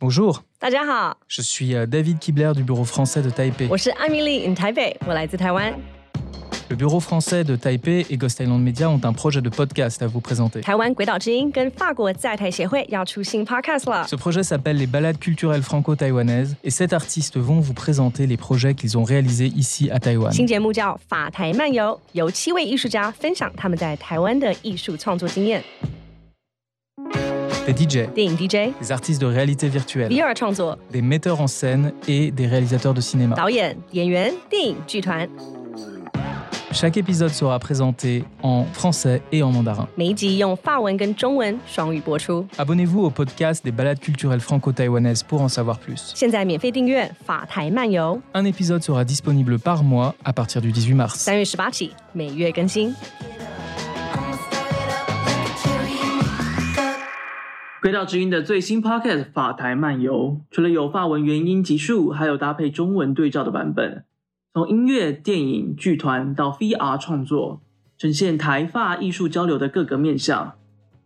[0.00, 0.44] Bonjour.
[1.26, 3.66] Je suis euh, David Kibler du bureau français de Taipei.
[6.70, 10.06] Le bureau français de Taipei et Ghost Island Media ont un projet de podcast à
[10.06, 10.60] vous présenter.
[14.06, 18.74] Ce projet s'appelle Les balades culturelles franco-taïwanaises et sept artistes vont vous présenter les projets
[18.74, 20.30] qu'ils ont réalisés ici à Taïwan
[27.68, 28.08] des DJ,
[28.80, 30.10] des artistes de réalité virtuelle,
[30.90, 33.36] des metteurs en scène et des réalisateurs de cinéma.
[36.70, 39.88] Chaque épisode sera présenté en français et en mandarin.
[42.58, 46.12] Abonnez-vous au podcast des balades culturelles franco-taïwanaises pour en savoir plus.
[48.34, 51.24] Un épisode sera disponible par mois à partir du 18 mars.
[57.80, 60.14] 轨道之音的最新 Podcast《法台漫游》，
[60.50, 64.04] 除了有法文原音集数，还有搭配中文对照的版本。
[64.52, 67.60] 从音乐、电影、剧团到 VR 创作，
[67.96, 70.54] 呈现台法艺术交流的各个面向。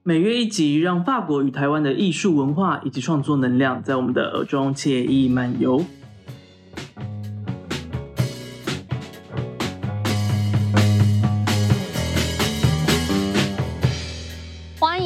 [0.02, 5.84] 每月一集，让法国与台湾的艺术文化以及创作能量在我们的耳中惬意漫游。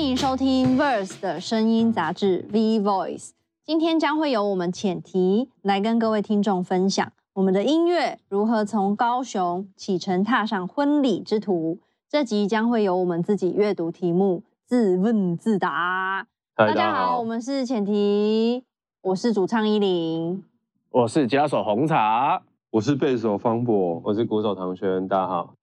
[0.09, 3.31] 迎收听 Verse 的声音杂志 V Voice。
[3.65, 11.81] 今天将会由我们浅提来跟各位听众分享我们的音乐如何从高雄启程踏上婚礼之途。
[12.09, 16.29] 这集将会由我们自己阅读题目，自问自答。
[16.55, 18.63] 大家好，我们是浅提，
[19.03, 20.45] 我是主唱依林。
[20.91, 22.41] 我是吉他手红茶，
[22.71, 25.56] 我是贝手方博，我是鼓手唐轩，大家好。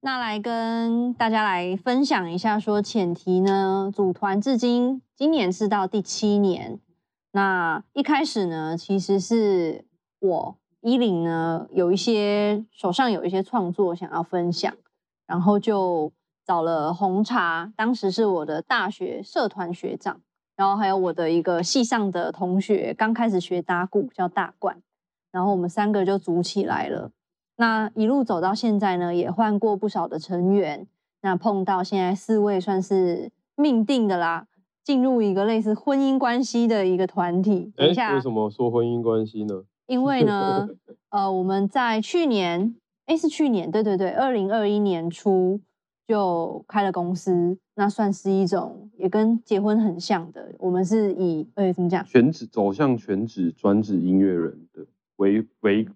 [0.00, 6.78] 那来跟大家来分享一下，说前提呢，组团至今，今年是到第七年。
[7.32, 9.84] 那一开始呢，其实是
[10.20, 14.72] 我依林呢有一些手上有一些创作想要分享，
[15.26, 16.12] 然后就
[16.46, 20.20] 找了红茶，当时是我的大学社团学长，
[20.54, 24.80] 然后还有我的一个系上的同学，刚开始学打鼓叫大冠，
[25.32, 27.10] 然后我们三个就组起来了。
[27.60, 30.86] 那一路走到现在呢，也换过不少的成员。
[31.22, 34.46] 那碰到现在四位算是命定的啦，
[34.84, 37.72] 进入一个类似婚姻关系的一个团体。
[37.76, 39.64] 等一下，为什么说婚姻关系呢？
[39.88, 40.68] 因为呢，
[41.10, 42.76] 呃，我们在去年，
[43.06, 45.60] 哎，是去年，对对对，二零二一年初
[46.06, 50.54] 就开了公司，那算是一种也跟结婚很像的。
[50.60, 52.04] 我们是以，呃，怎么讲？
[52.04, 54.86] 全职走向全职专职音乐人的
[55.16, 55.88] 为为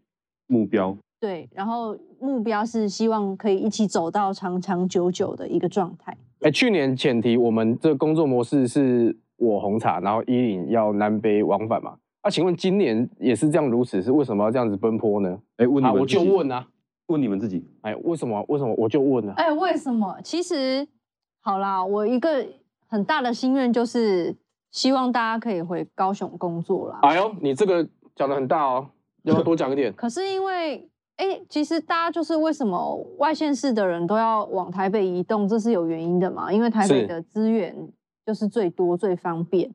[0.49, 0.97] 目标。
[1.23, 6.17] 对，然后目标是希望可以一起走到长长久久的一个状态。
[6.41, 11.95] 哎，去年前提我们这个工作模式是我红茶，然后伊林要南北往返嘛。
[12.25, 15.39] 那、请问今年也是这样如此，是为什么要这样子奔波呢？
[15.59, 16.67] 哎，问你啊，我们，就问啊，
[17.07, 18.45] 问你们自己，哎，为什么？
[18.49, 19.35] 为什么我就问啊？
[19.37, 20.21] 哎，为什么？
[20.25, 20.85] 其实
[21.41, 22.45] 好啦，我一个
[22.89, 24.37] 很大的心愿就是
[24.73, 26.99] 希望大家可以回高雄工作啦。
[27.03, 28.89] 哎呦，你这个讲的很大哦，
[29.23, 29.93] 要不要多讲一点？
[29.95, 36.53] 可是因为，哎，其实大家就是为什么外县市的人都要往台北移动，这是有原因的嘛？
[36.53, 37.93] 因为台北的资源
[38.27, 39.73] 就是最多、最方便。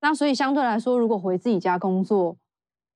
[0.00, 2.36] 那所以相对来说，如果回自己家工作，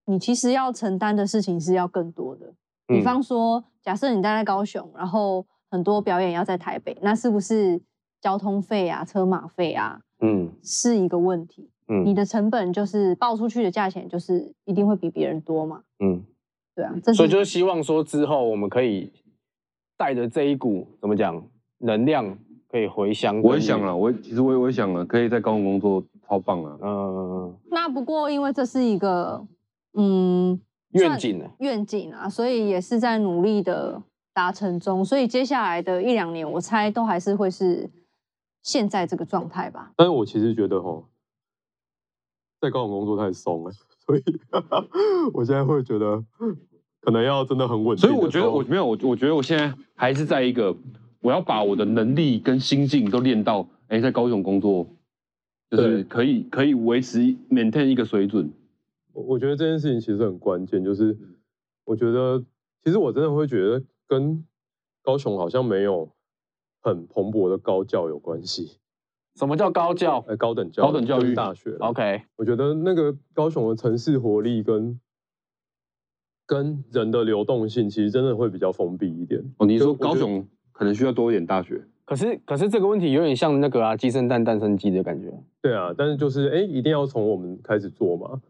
[0.06, 2.54] 你其实要承担的事情是要更多的。
[2.86, 7.80] 比嗯方说，假设你待在高雄，然后很多表演要在台北，那是不是
[8.20, 11.70] 交通费啊、车马费啊嗯是一个问题？
[11.88, 15.82] 嗯你嗯的成本就是报出去的价钱，就是一定会比别人多嘛？
[15.98, 16.22] 嗯，
[16.74, 19.12] 对啊，所以就是希望说之后我们可以
[19.96, 21.46] 带着这一股怎么讲
[21.78, 22.38] 能量，
[22.68, 23.40] 可以回乡。
[23.42, 26.78] 我也想了，，我也其实我也我也想了，可以在高雄工作，超棒啊！
[26.82, 29.46] 嗯，那不过因为这是一个
[29.94, 30.58] 嗯
[30.94, 31.50] 算愿景呢？
[31.58, 35.04] 愿景啊，所以也是在努力的达成中。
[35.04, 37.90] 所以接下来的一两年，我猜都还是会是
[38.62, 39.92] 现在这个状态吧。
[39.96, 41.04] 但是我其实觉得哈，
[42.60, 43.70] 在高雄工作太松了，
[44.06, 44.22] 所以
[45.32, 46.24] 我现在会觉得
[47.00, 47.96] 可能要真的很稳。
[47.96, 50.76] 所以我觉得我没有，我我觉得我现在还是在一个，
[51.20, 54.86] 我要把我的能力跟心境都练到，哎，在高雄工作，
[55.70, 58.52] 就是可以可以维持 maintain 一个水准。
[59.12, 61.16] 我我觉得这件事情其实很关键，就是
[61.84, 62.44] 我觉得
[62.84, 64.44] 其实我真的会觉得跟
[65.02, 66.10] 高雄好像没有
[66.80, 68.78] 很蓬勃的高教有关系，
[69.34, 75.00] 什么叫高教呃，高等教高等教育大学？OK，我觉得那个高雄的城市活力跟
[76.46, 79.42] 跟人的流动性，其实真的会比较封闭一点。
[79.58, 85.32] 哦，你说高雄可能需要多一点大学，可是可是这个问题有点像那个啊鸡生蛋蛋生鸡的感觉。
[85.62, 88.40] 对啊，但是就是哎，一定要从我们开始做嘛。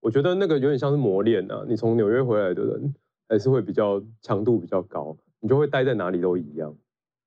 [0.00, 1.64] 我觉得那个有点像是磨练啊。
[1.68, 2.94] 你从纽约回来的人，
[3.28, 6.76] 还是会比较强度比较高，你就会待在哪里都一样。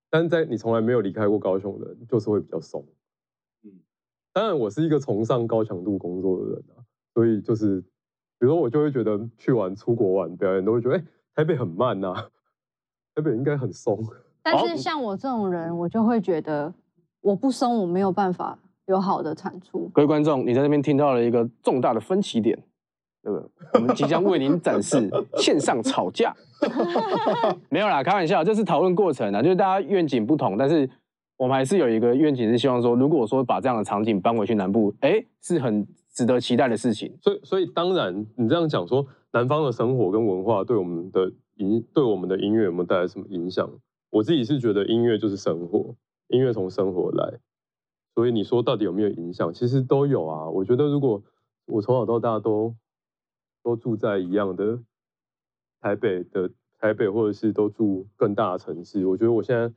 [0.10, 2.86] 但是在你从来没有离开过高雄的人，就是会比较松。
[4.38, 7.82] 嗯，当然我是一个崇尚高强度工作的人啊，所以就是
[8.40, 11.04] 比如说我就会觉得去玩出国玩表演都会觉得哎
[11.36, 12.14] 台北很慢呐，
[13.16, 14.00] 台北应该很松。
[14.44, 16.74] 但是像我这种人，我就会觉得
[17.22, 19.90] 我不松，我没有办法有好的产出。
[19.94, 22.58] 各位观众，你在这边听到了一个重大的分歧点，
[23.22, 23.50] 对不对？
[23.74, 26.34] 我们即将为您展示 线上吵架。
[27.70, 30.90] 没有啦，开玩笑，这是讨论过程啊，就是大家愿景不同，但是
[31.38, 37.16] 我们还是有一个愿景，是希望说，如果说把这样的场景搬回去南部，哎，是很值得期待的事情。
[37.22, 43.70] 所以，所以当然，你这样讲说，南方的生活跟文化对我们的影，对我们的音乐有没有带来什么影响？
[44.10, 45.96] 我自己是觉得音乐就是生活，
[46.30, 47.40] 音乐从生活来，
[48.16, 49.54] 所以你说到底有没有影响？
[49.54, 50.50] 其实都有啊。
[50.50, 51.22] 我觉得如果
[51.68, 52.76] 我从小到大都
[53.62, 54.80] 都住在一样的
[55.82, 56.50] 台北的
[56.80, 59.72] 台北，或者是都住更大的城市，我觉得我现在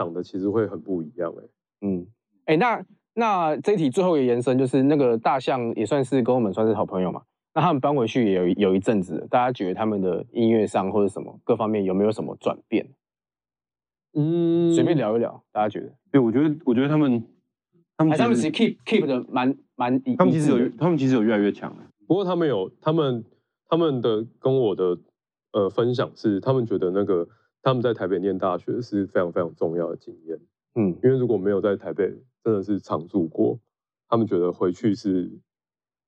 [0.00, 1.44] 长得其实会很不一样哎。
[1.82, 2.06] 嗯，
[2.46, 2.82] 哎，那
[3.12, 7.20] 那这一题最后一个延伸就是那个大象也算是跟我们算是好朋友嘛。
[7.52, 12.88] 那他们搬回去也有有一阵子，大家觉得他们的音乐上或者什么各方面有没有什么转变？
[14.14, 15.92] 嗯，随便聊一聊，大家觉得？
[16.10, 17.22] 对，我觉得，我觉得他们，
[17.98, 21.76] 他们他们其实 keep keep 的蛮蛮，他们其实有，他们其实有越来越强。
[22.06, 23.22] 不过他们有，他们
[23.68, 24.98] 他们的跟我的
[25.52, 27.28] 呃分享是，他们觉得那个
[27.62, 30.38] 他们在台北念大学是非常非常重要的经验。
[30.74, 32.06] 嗯，因为如果没有在台北
[32.42, 33.58] 真的是常住过，
[34.08, 35.30] 他们觉得回去是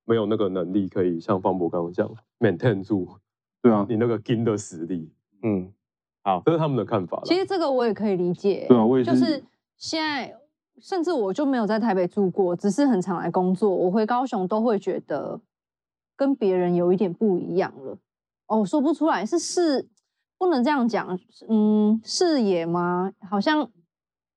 [0.05, 3.07] 没有那个能力可以像方博刚刚讲 maintain 住，
[3.61, 5.11] 对啊，你那个金的实力，
[5.41, 5.71] 嗯。
[6.25, 7.21] 好，这是他们的看法。
[7.25, 8.65] 其实这个我也可以理解。
[8.69, 9.11] 对啊，我也是。
[9.11, 9.43] 就是
[9.75, 10.33] 现在，
[10.79, 13.69] 甚至我就没有在台北住过，只是很常来工作。
[13.69, 15.41] 我回高雄都会觉得
[16.15, 17.97] 跟别人有一点不一样了。
[18.47, 19.85] 哦，说不出来，是视
[20.43, 21.17] 不能这样讲。
[21.47, 23.13] 嗯，视野吗？
[23.29, 23.69] 好像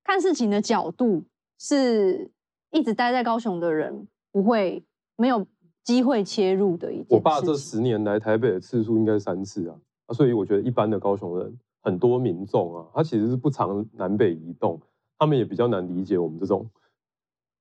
[0.04, 1.24] 看事情的角度
[1.58, 2.30] 是
[2.70, 4.84] 一直待在高雄的人不会
[5.16, 5.44] 没有
[5.82, 7.06] 机会切入的一件。
[7.10, 9.74] 我爸这十年来台北的次数应该三次啊。
[10.06, 14.80] 啊，所以我觉得一般的高雄人，很多民众啊，他其实是不常南北移动，
[15.18, 16.70] 他们也比较难理解我们这种，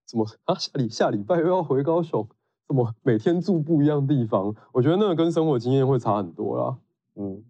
[0.08, 2.28] 什么啊下礼下礼拜又要回高雄，
[2.68, 4.54] 怎么每天住不一样地方？
[4.72, 6.78] 我觉得那个跟生活经验会差很多啦。
[7.16, 7.44] 嗯，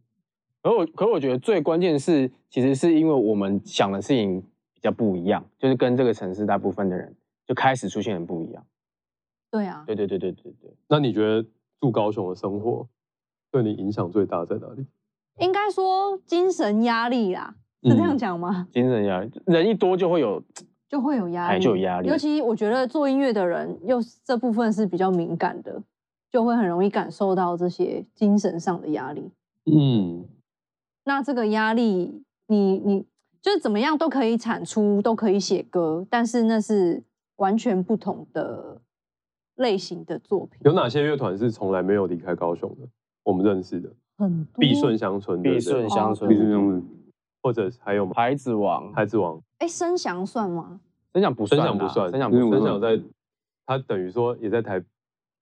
[0.66, 4.42] 可我可我觉得最关键是，其实是因为我们想的事情
[4.74, 7.16] 比较不一样，就是跟这个城市大部分的人
[7.46, 8.66] 就开始出现很不一样。
[9.52, 10.74] 对啊，对对对对对对。
[10.88, 11.48] 那你觉得
[11.80, 12.88] 住高雄的生活？
[13.52, 14.88] 对你影响最大在哪里？
[15.38, 17.54] 应该说精神压力啦，
[17.84, 18.68] 是这样讲吗？
[18.74, 20.42] 精神压力，人一多就会有，
[20.90, 22.10] 就会有压力，就有压力。
[22.10, 25.84] 尤其我觉得做音乐的人，又这部分是比较敏感的，
[26.32, 29.30] 就会很容易感受到这些精神上的压力。
[29.68, 30.26] 嗯，
[31.06, 33.06] 那这个压力，你你
[33.40, 37.04] 就是怎么样都可以产出，都可以写歌，但是那是
[37.36, 38.81] 完全不同的
[39.56, 40.60] 类型的作品。
[40.63, 42.88] 有哪些乐团是从来没有离开高雄的？
[43.24, 46.84] 我们认识的，很必顺乡村，必顺乡村，必顺乡村，
[47.44, 49.40] 或者还有孩子王，孩子王。
[49.60, 50.80] 哎，声响算吗？
[51.13, 52.51] 声响不算，声响不算，声响不算。
[52.51, 53.00] 声响在，
[53.68, 54.84] 他等于说也在台，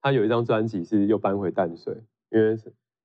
[0.01, 1.95] 他有一张专辑是又搬回淡水，
[2.31, 2.57] 因为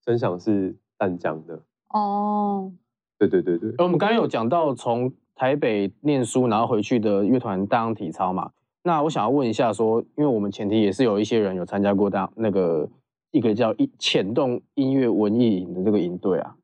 [0.04, 1.62] 声响是淡江的。
[1.90, 2.72] 哦，
[3.18, 3.74] 对对对对。
[3.78, 8.50] 我们刚刚有讲到从台北念书然后回去的乐团大量体操嘛，
[8.82, 12.88] 那我想要问一下说，因为我们前提也是有一些人有参加过大那个。
[13.30, 16.56] 一个叫“一浅动音乐文艺营”的这个营队啊，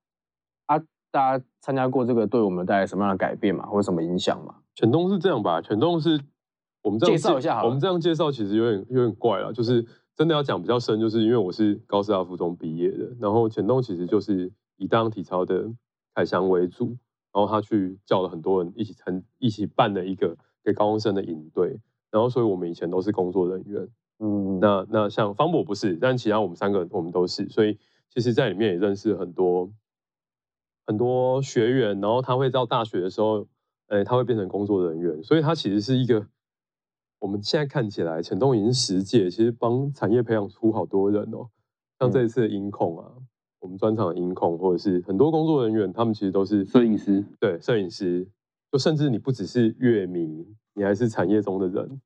[0.64, 0.78] 啊，
[1.10, 4.54] 大家参加过这个，对我们带来什么样的改变嘛，或者什么影响嘛？
[4.74, 5.60] 浅动是这样吧？
[5.60, 6.18] 浅动是
[6.80, 9.84] 我们这样介绍一下，我们这样介绍其实有点有点怪了，就是
[10.16, 15.72] 真的要讲比较深，就是因为我是高师大附中毕业的，然后浅动其实就是以当体操的
[16.14, 16.96] 凯翔为主，
[17.32, 23.88] 然后他去叫了很多人一起参一起办了一个给高中生的营队，然后所以我们以前都是工作人员。
[24.20, 27.78] 嗯，那那像方博不是，但其他我们三个我们都是，所以
[28.08, 29.72] 其实在里面也认识很多
[30.86, 33.48] 很多学员，然后他会到大学的时候，
[33.88, 36.26] 哎，他会变成工作人员，所以他其实是一个
[37.18, 41.48] 我们现在看起来陈东已经十届，其实帮产业培养出好多人哦，
[41.98, 43.10] 像这一次的音控啊，
[43.64, 48.28] 我们专场的音控，或者是很多工作人员，他们其实都是摄影师，对，摄影师，
[48.70, 52.00] 就甚至你不只是乐迷，你还是产业中的人。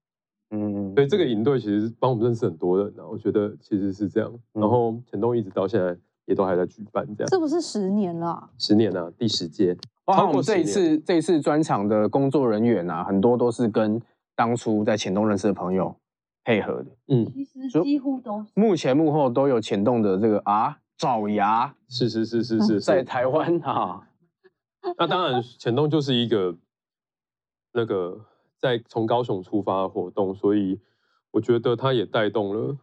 [0.50, 4.32] 嗯，所以这个营队其实帮我们认识很多人呢，我觉得其实是这样。
[4.52, 8.48] 然后前东一直到现在也都还在举办，这样是不是十年了？
[8.56, 9.76] 十年了，第十届。
[10.04, 14.00] 包括我超过10们这一次这一次专场的工作人员啊，很多都是跟
[14.36, 15.92] 当初在浅洞认识的朋友
[16.44, 24.08] 配合的，嗯，其实就几乎都是幕前幕后都有浅洞的这个啊爪牙是是是是是，在台湾啊，
[24.98, 26.54] 那当然，浅洞就是一个
[27.72, 28.20] 那个
[28.58, 30.80] 在从高雄出发的活动，所以
[31.30, 32.76] 我觉得它也带动了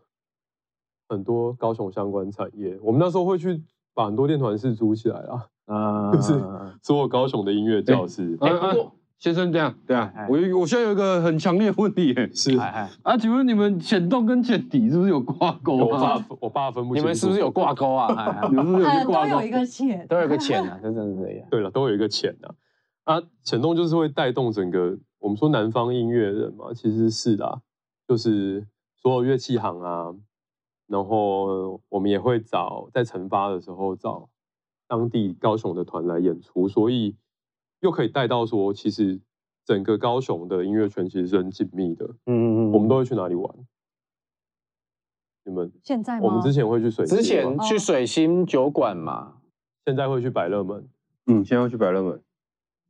[1.10, 2.80] 很多高雄相关产业。
[2.82, 3.62] 我们那时候会去
[3.94, 6.34] 把很多练团室租起来啊，啊， 就是
[6.82, 8.38] 所有高雄的音乐教室。
[8.40, 16.26] 哎、哎不过先生这样，对啊哎，我有我现在有一个很强烈的问题耶，是啊，请问你们浅洞跟浅底是不是有挂钩我爸啊？
[16.42, 18.08] 我爸分不清楚，你们是不是有挂钩啊？
[18.14, 19.50] 哎哎你们是不是有呃去挂钩都有一？
[19.50, 21.48] 个浅，都有个浅啊， 真的是这样。
[21.50, 22.54] 对了，都有一个浅啊。
[23.06, 27.60] 啊，浅洞就是会带动整个我们说南方音乐人嘛，其实是的啊，
[28.08, 28.68] 就是
[29.02, 30.14] 所有乐器行啊，
[30.88, 34.30] 然后我们也会找在惩罚的时候找
[34.88, 37.16] 当地高雄的团来演出，所以
[37.82, 39.20] 又可以带到说，其实
[39.66, 42.06] 整个高雄的音乐圈其实是很紧密的。
[42.26, 43.56] 嗯嗯嗯，我们都会去哪里玩？
[45.44, 45.72] 你们？
[45.84, 46.22] 现在吗？
[46.24, 49.42] 我们之前会去水之前去水星酒馆嘛，
[49.86, 50.88] 现在会去百乐门。
[51.28, 52.22] 嗯，现在会去百乐门。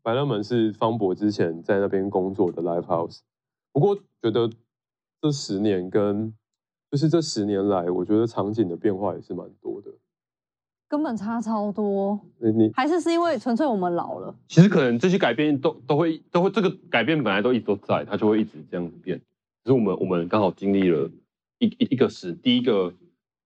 [0.02, 3.20] 百乐门是方博之前在那边工作的 live house，
[3.72, 4.50] 不过觉得
[5.20, 6.34] 这十年跟
[6.92, 9.90] 就是这十年来，我觉得场景的变化也是蛮多的。
[10.96, 19.20] 根本差超多，你你还是是因为纯粹我们老了，其实可能这些改变都都会都会这个改变本来都一直都在，它就会一直这样子变。
[19.66, 21.10] 只是我们我们刚好经历了
[21.60, 22.94] 一一一个十第一个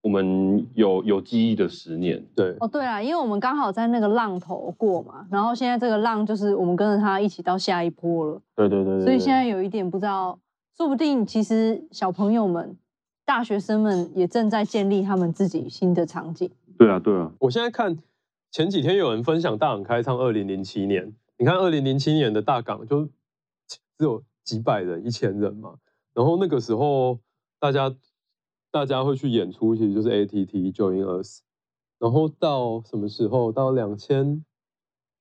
[0.03, 2.55] 我们有有记忆的十年，对。
[2.59, 9.05] 哦，对啊，因为我们刚好在那个浪头过嘛，然后现在这个浪就是我们跟着它一起到下一波了，对对对对，对。
[9.05, 10.37] 所以现在有一点不知道，
[10.77, 12.77] 说不定其实小朋友们、
[13.25, 16.51] 大学生们也正在建立他们自己新的场景。
[16.79, 17.97] 对啊对啊，我现在看
[18.51, 23.03] 前几天有人分享大港开唱二零零七年，你看二零零七年的大港就
[23.67, 25.77] 只有几百人、一千人嘛，
[26.13, 27.19] 然后那个时候
[27.59, 27.93] 大家
[28.71, 31.41] 大家会去演出，其实就是 ATT Join Us，
[31.99, 33.51] 然后到什么时候？
[33.51, 34.45] 到两千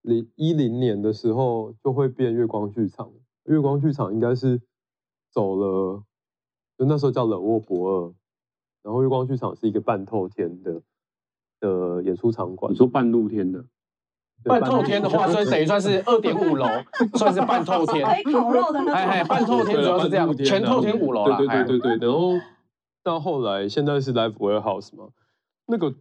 [0.03, 3.11] 零一零年的时候就会变月光剧场，
[3.47, 4.63] 月光剧场应该是
[5.33, 6.05] 走了，
[6.79, 8.15] 就那时候叫冷沃博二，
[8.85, 10.81] 然后月光剧场是一个半透天的
[11.61, 13.65] 的演出场馆你，说半露天的，
[14.45, 16.67] 半透天的话，所以等于算是二点五楼，
[17.19, 18.07] 算是半透天。
[18.07, 21.37] 可以烤肉的那种哎哎，半透天主要是这样，全透天五楼啦。
[21.37, 22.33] 对对哎对对对，然后
[23.03, 25.09] 到后来现在是 Live Warehouse 嘛，
[25.67, 25.95] 那个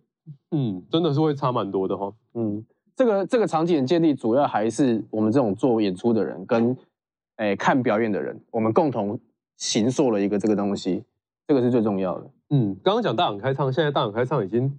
[0.52, 2.14] 嗯真的是会差蛮多的哈。
[2.34, 6.78] 嗯，这个这个场景的建立，主要还是我们这种做演出的人跟
[7.38, 9.20] 哎、看表演的人，我们共同
[9.58, 11.04] 形塑了一个这个东西，
[11.48, 12.28] 这个是最重要的。
[12.50, 14.76] 嗯，刚刚讲大港开唱，现在大港开唱已经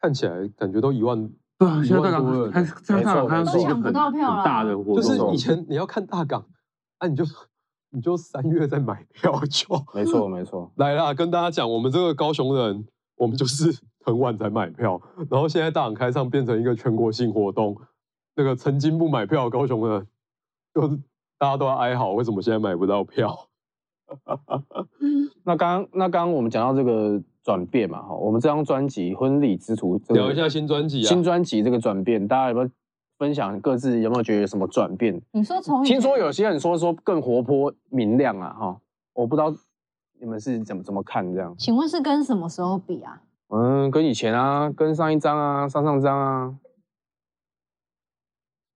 [0.00, 3.52] 看起来感觉都一万，对啊，一现在大万多人港还现在大港开没错。
[3.52, 5.34] 是一个都抢不到票啦大的活动，就是。
[5.34, 6.44] 以前你要看大港，
[6.98, 7.24] 啊你就
[7.90, 12.86] 你就三月再买票就 没错没错，来啦，跟大家讲，我们这个高雄人，
[13.16, 13.70] 我们就是
[14.04, 15.00] 很晚才买票，
[15.30, 17.76] 然后现在大港开唱变成一个全国性活动，
[18.34, 20.06] 那个曾经不买票高雄人，
[20.74, 20.96] 就是
[21.38, 23.48] 大家都要哀嚎，为什么现在买不到票？
[25.44, 32.68] 那刚刚那刚刚我们讲到这个转变嘛，哈，我们这张专辑《婚礼之途》这个聊一下新专辑啊，新专辑这个转变，大家有没有
[33.18, 35.22] 分享各自有没有觉得有什么转变？
[35.30, 38.80] 你说从听说有些人说说更活泼明亮啊，哈，
[39.12, 39.54] 我不知道
[40.18, 41.54] 你们是怎么怎么看这样？
[41.56, 43.22] 请问是跟什么时候比啊？
[43.50, 46.56] 嗯，跟以前啊，跟上一张啊，上上张啊，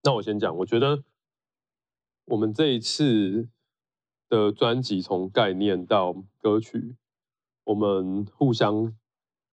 [0.05, 1.03] 那我先讲，我觉得
[2.27, 3.49] 我们这一次
[4.29, 6.95] 的专辑从概念到歌曲，
[7.71, 8.93] 我们互相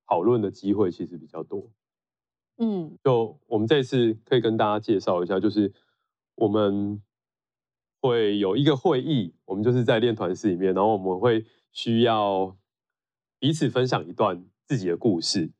[0.07, 1.69] 讨论的机会其实比较多。
[2.57, 5.71] 嗯，就我们这次可以跟大家介绍一下，就是
[6.33, 6.99] 我们
[8.01, 12.57] 会有一个会议，我们就是在练团室里面，然后我们会需要
[13.37, 15.51] 彼此分享一段自己的故事，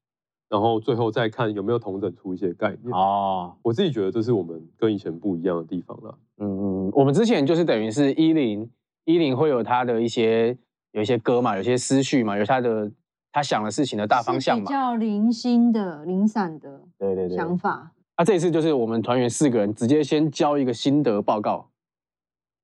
[0.49, 2.91] 然后最后再看有没有同整出一些概念。
[2.91, 6.17] 哦，我自己觉得这是我们跟以前不一样的地方了。
[6.37, 8.67] 嗯嗯，我们之前就是等于是一零
[9.05, 10.57] 一零会有他的一些
[10.91, 12.91] 有一些歌嘛，有些思绪嘛，有他的
[13.31, 17.37] 他想的事情的大方向嘛，是比较零星的、零散的对对对。
[17.37, 17.91] 想法。
[18.17, 21.69] 那、这一次就是我们团员四个人直接先交一个心得报告，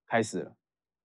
[0.08, 0.52] 开始了。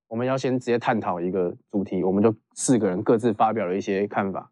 [0.06, 4.50] 我们要先直接探讨一个主题，我们就四个人各自发表了一些看法，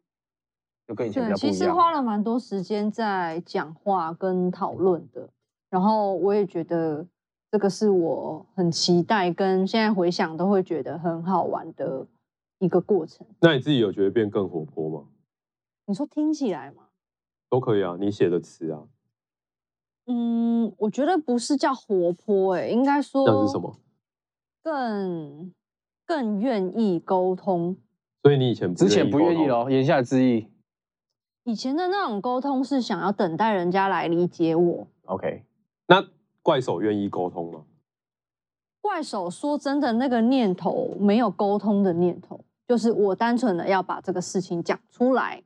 [0.86, 1.76] 就跟以前比对，其实较不一样。
[1.76, 5.30] 花了蛮多时间在讲话跟讨论的。
[5.70, 7.06] 然后我也觉得
[7.50, 12.06] 这个是我很期待，跟现在回想都会觉得很好玩的
[12.58, 13.26] 一个过程。
[13.40, 15.08] 那你自己有觉得变更活泼吗？
[15.86, 16.88] 你说听起来吗？
[17.48, 18.88] 都可以啊，你写的词啊，
[20.06, 23.78] 嗯，我觉得不是叫活泼、欸，应该说那是什么？
[24.62, 25.52] 更
[26.04, 27.76] 更愿意沟通。
[28.22, 30.48] 所以你以前之前不愿意沟通咯，言下之意。
[31.44, 34.88] 以前的那种沟通是想要等待人家来理解我。
[35.04, 35.44] OK，
[35.86, 36.04] 那
[36.42, 37.64] 怪手愿意沟通吗？
[38.80, 45.42] 怪手说真的，那个念头没有沟通的念头，就是我单纯的要把这个事情讲出来，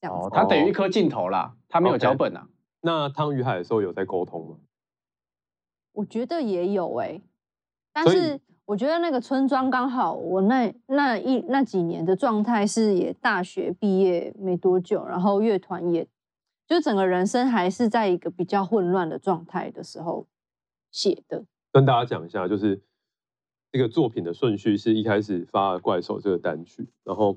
[0.00, 0.26] 这样子。
[0.26, 2.48] 哦，他等于一颗镜头啦，他没有脚本啊。
[2.80, 4.56] 那汤与海的时候有在沟通吗？
[5.92, 7.22] 我觉得也有哎、
[7.92, 16.04] 但是我觉得那个村庄刚好我那那一那几年的状态是也大学毕业没多久，然后乐团也
[16.66, 20.26] 就整个人生还是在一个比较混乱的状态的时候
[20.90, 21.44] 写的。
[21.70, 22.82] 跟大家讲一下，就是
[23.74, 27.36] 这个作品的顺序是一开始发了《怪兽》这个单曲，然后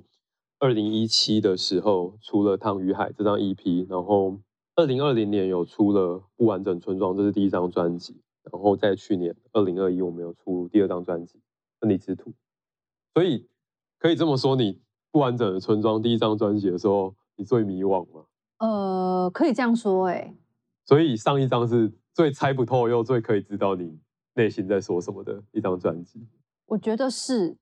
[0.59, 4.37] 二零一七的时候出了《汤与海》这张 EP，然后
[4.75, 11.39] 二零二零年有出了《不完整村庄》，这是第一张专辑，然后在去年二零二一我们有出第二张专辑
[11.79, 12.29] 《分离之土》，
[13.15, 13.47] 所以
[13.97, 14.73] 可以这么说，你
[15.11, 18.25] 《不完整的村庄》第一张专辑的时候，你最迷惘吗？
[18.59, 20.35] 呃，可以这样说哎、
[20.85, 23.97] 所以上一张是最猜不透又最可以知道你
[24.37, 26.25] 内心在说什么的一张专辑。
[26.67, 27.57] 我觉得是，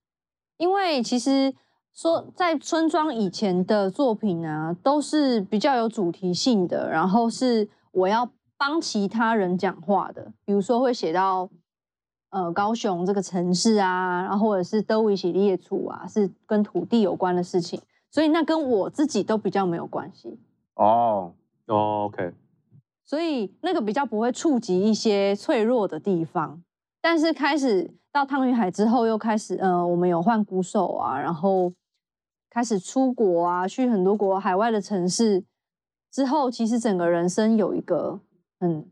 [0.58, 1.54] 因为其实
[1.94, 11.48] 说在村庄以前的作品啊，都是比较有主题性的，然后是我要帮其他人讲话的，比如说会写到
[12.30, 17.80] 呃高雄这个城市啊，然后或者是德维喜列处啊，是跟土地有关的事情，
[18.10, 20.38] 所以那跟我自己都比较没有关系。
[20.74, 21.32] 哦，
[21.68, 22.34] 哦，OK，
[23.04, 26.62] 所以那个比较不会触及一些脆弱的地方。
[27.08, 31.72] 但是开始到汤与海之后，又开始呃，我们有换鼓手啊，然后
[32.50, 35.44] 开始出国啊，去很多国海外的城市
[36.10, 38.18] 之后，其实整个人生有一个
[38.58, 38.90] 很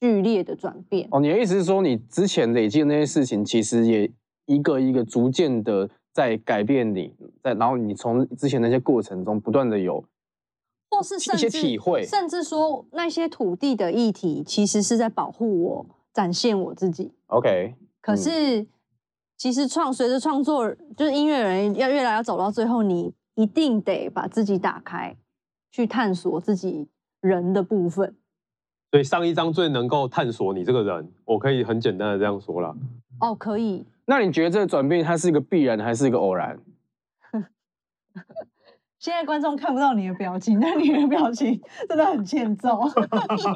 [0.00, 1.06] 剧烈的转变。
[1.12, 4.10] 哦，你的意思是说，你之前累积的那些事情，其实也
[4.46, 10.04] 一个一个逐渐的在改变你，在然后你从之前那些过程中不断的有
[10.90, 17.12] 或是一些甚至体会甚至说那些土地的议题，其实是在保护我，展现我自己。
[17.26, 18.66] OK，可嗯是，
[19.36, 25.14] 其实创随着创作，就是音乐人要越来要走到最后，你一定得把自己打开，
[25.70, 26.88] 去探索自己
[27.20, 28.16] 人的部分。
[28.92, 32.76] 所以上一张最能够探索你这个人，我可以很简单的这样说了。
[33.20, 33.84] 哦，可以。
[34.06, 36.58] 那你觉得这个转变它是一个必然还是一个偶然？
[39.04, 42.80] 现在观众看不到你的表情，但你的表情真的很欠揍。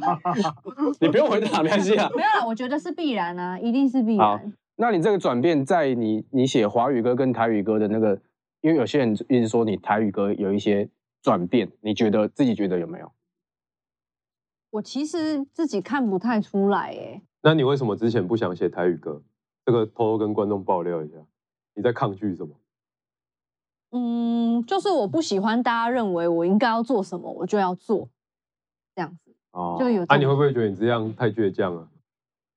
[1.01, 2.07] 你不用回答，没关系啊。
[2.15, 4.53] 没有啦，我觉得是必然啊，一定是必好然。
[4.77, 8.21] 那你这个转变在你你写华语歌跟台语歌的那个，
[8.61, 10.87] 因为有些人一直说你台语歌有一些
[11.23, 13.11] 转变，你觉得自己觉得有没有？
[14.69, 19.23] 我其实自己看不太出来，哎，那你为什么之前不想写台语歌？
[19.65, 21.17] 这个偷偷跟观众爆料一下，
[21.75, 22.55] 你在抗拒什么？
[23.91, 28.09] 嗯，就是我不喜欢大家认为我应该要做什么，我就要做，
[28.95, 30.21] 这样子哦啊，就有这种。
[30.21, 31.89] 你会不会觉得你这样太倔强了？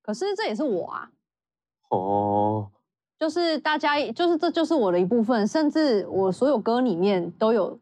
[0.02, 1.10] 可是这也是我啊，
[1.90, 2.68] 哦，
[3.18, 7.78] 就是大家，就是这就是我的一部分，甚至我所有歌里面都有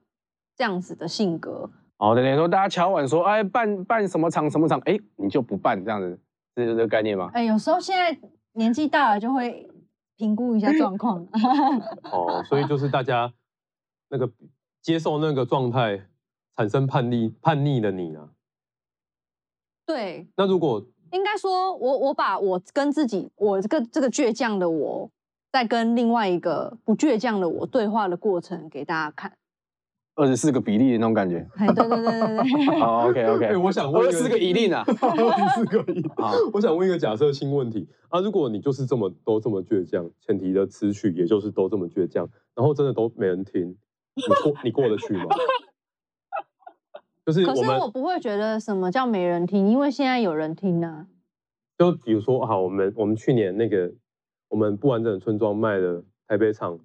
[0.54, 1.70] 这样子的性格。
[1.96, 6.18] 哦，等于说大家敲碗说，哎，办办什么场什么场，哎，你就不办这样子，
[6.54, 7.30] 这是这个概念吗？
[7.34, 8.18] 哎，有时候现在
[8.52, 9.68] 年纪大了，就会
[10.16, 11.26] 评估一下状况。
[12.12, 13.32] 哦，所以就是大家
[14.10, 14.30] 那个
[14.82, 16.06] 接受那个状态，
[16.56, 18.30] 产生叛逆叛逆的你啊。
[19.86, 25.10] 对，那如果应该说我我把我跟自己，我这个这个倔强的我，
[25.50, 29.36] 在跟另外一个不倔强的我对话的过程给大家看。
[30.16, 31.48] 二十四个比例的那种感觉。
[31.56, 32.78] 哎，对对对对对。
[32.78, 34.84] 好， OK 哎、OK，我想问一二十四个一令啊。
[35.56, 36.04] 四个一
[36.52, 43.76] 我想问一个假设性问题啊，如果你就是这么都这么倔强，前提的词曲也就是都这么倔强，然后真的都没人听，
[44.14, 45.26] 你过你过得去吗？
[47.26, 51.06] 就是可是我不会觉得什么叫没人听，因为现在有人听啊。
[51.78, 53.92] 就比如说，好，我们我们去年那个
[54.48, 56.78] 我们不完整的村庄卖了台北场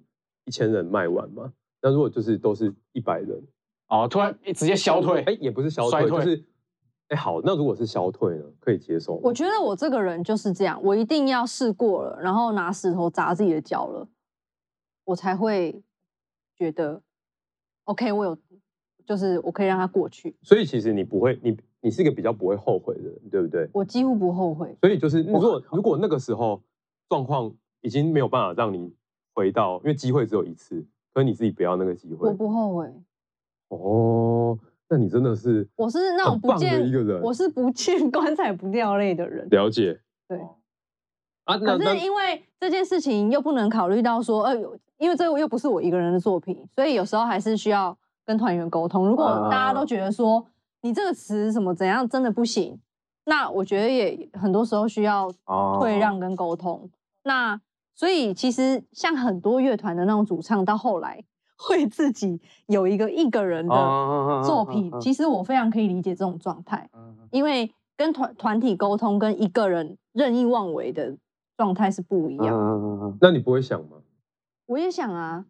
[0.44, 3.42] 一千人卖完嘛，那如果就是都是一百人，
[3.88, 6.44] 哦，突然直接消退，哎、也不是消退就是
[7.08, 9.14] 哎、好，那如果是消退呢，可以接受？
[9.16, 14.08] 我觉得我这个人就是这样，我一定要试过了，然后拿石头砸自己的脚了，
[15.04, 15.82] 我才会
[16.56, 17.02] 觉得
[17.86, 18.38] OK，我有，
[19.04, 23.68] 就是我可以让他过去，所以其实你不会，你你是一个比较不会后悔的人，对不对？
[23.72, 24.76] 我几乎不后悔。
[24.80, 26.62] 所以就是如果如果那个时候
[27.08, 28.92] 状况已经没有办法让你
[29.34, 32.92] 回到，因为机会只有一次，可是你自己不要那个机会我不后悔，
[33.68, 34.58] 哦。
[34.88, 39.48] 那你真的是我是那种不见一个人，我是不见 棺材不掉泪的人。
[39.50, 40.38] 了解对，
[41.42, 41.56] 啊。
[41.56, 49.06] 那可是因为这件事情又不能考虑到说，呃，有因为这个又不是我一个人的作品，所以有时候还是需要跟团员沟通。
[49.06, 50.44] 如果大家都觉得说
[50.82, 52.80] 你这个词什么怎样真的不行，
[53.24, 56.88] 那我觉得也很多时候需要哦退让跟沟通。
[57.24, 57.60] 那
[57.94, 61.24] 所以其实像很多乐团的那种主唱，到后来
[61.58, 66.88] 会自己有一个一个人的哦作品，其实我非常可以理解这种状态，
[67.30, 71.16] 因为跟团团体沟通跟一个人任意妄为的
[71.56, 72.54] 状态是不一样。
[72.54, 73.95] 嗯，那你不会想吗？
[74.66, 75.46] 我也想啊，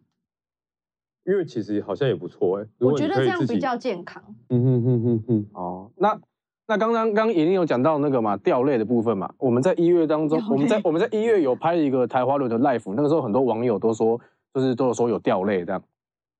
[1.25, 2.67] 因为其实好像也不错哎。
[2.79, 4.23] 我觉得这样比较健康。
[4.49, 5.45] 嗯哼哼哼哼。
[5.53, 6.19] 哦，那
[6.67, 14.19] 那刚刚刚莹莹有讲到那个嘛掉泪的部分嘛，我们在一月当中我们在我们在一月有拍一个台花轮的 live，那个时候很多网友都说，
[14.53, 15.83] 就是都有说有掉泪这样。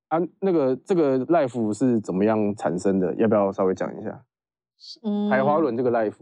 [0.08, 3.14] 啊，那个这个 life 是怎么样产生的？
[3.16, 4.24] 要不要稍微讲一下？
[5.02, 6.14] 嗯，台花轮这个 life，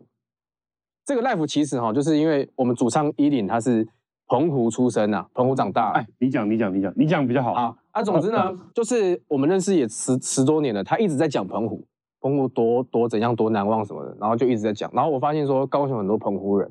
[1.04, 3.86] 这个 life 其实哈，就是因为我们主唱依林他是
[4.26, 5.92] 澎湖出生啊，澎湖长大。
[5.92, 7.54] 哎，你讲，你讲，你讲，你讲比较好。
[7.54, 11.86] 好啊，总之呢，就是我们认识也十十多年了，他一直在讲澎湖，
[12.20, 14.90] 澎湖多多怎样多难忘什么的，然后就一直在讲。
[14.92, 16.70] 然后我发现说高雄很多澎湖人，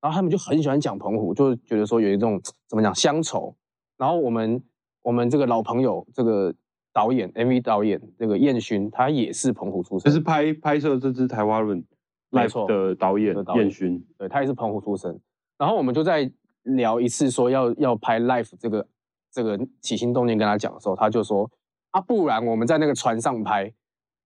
[0.00, 3.54] 然后他们就很喜欢讲澎湖，就是觉得说有一种怎么讲乡愁。
[3.96, 4.62] 然后我们
[5.02, 6.54] 我们这个老朋友这个
[6.92, 11.84] 导演 MV 导演这个燕勋，他也是澎湖出生，就是拍拍摄这支台湾论
[12.30, 15.18] 没错的导演的导演燕勋，对他也是澎湖出生。
[15.58, 16.30] 然后我们就在
[16.76, 18.86] 聊一次说要要拍 life 这个
[19.30, 21.50] 这个起心动念跟他讲的时候，他就说
[21.90, 23.72] 啊，不然我们在那个船上拍。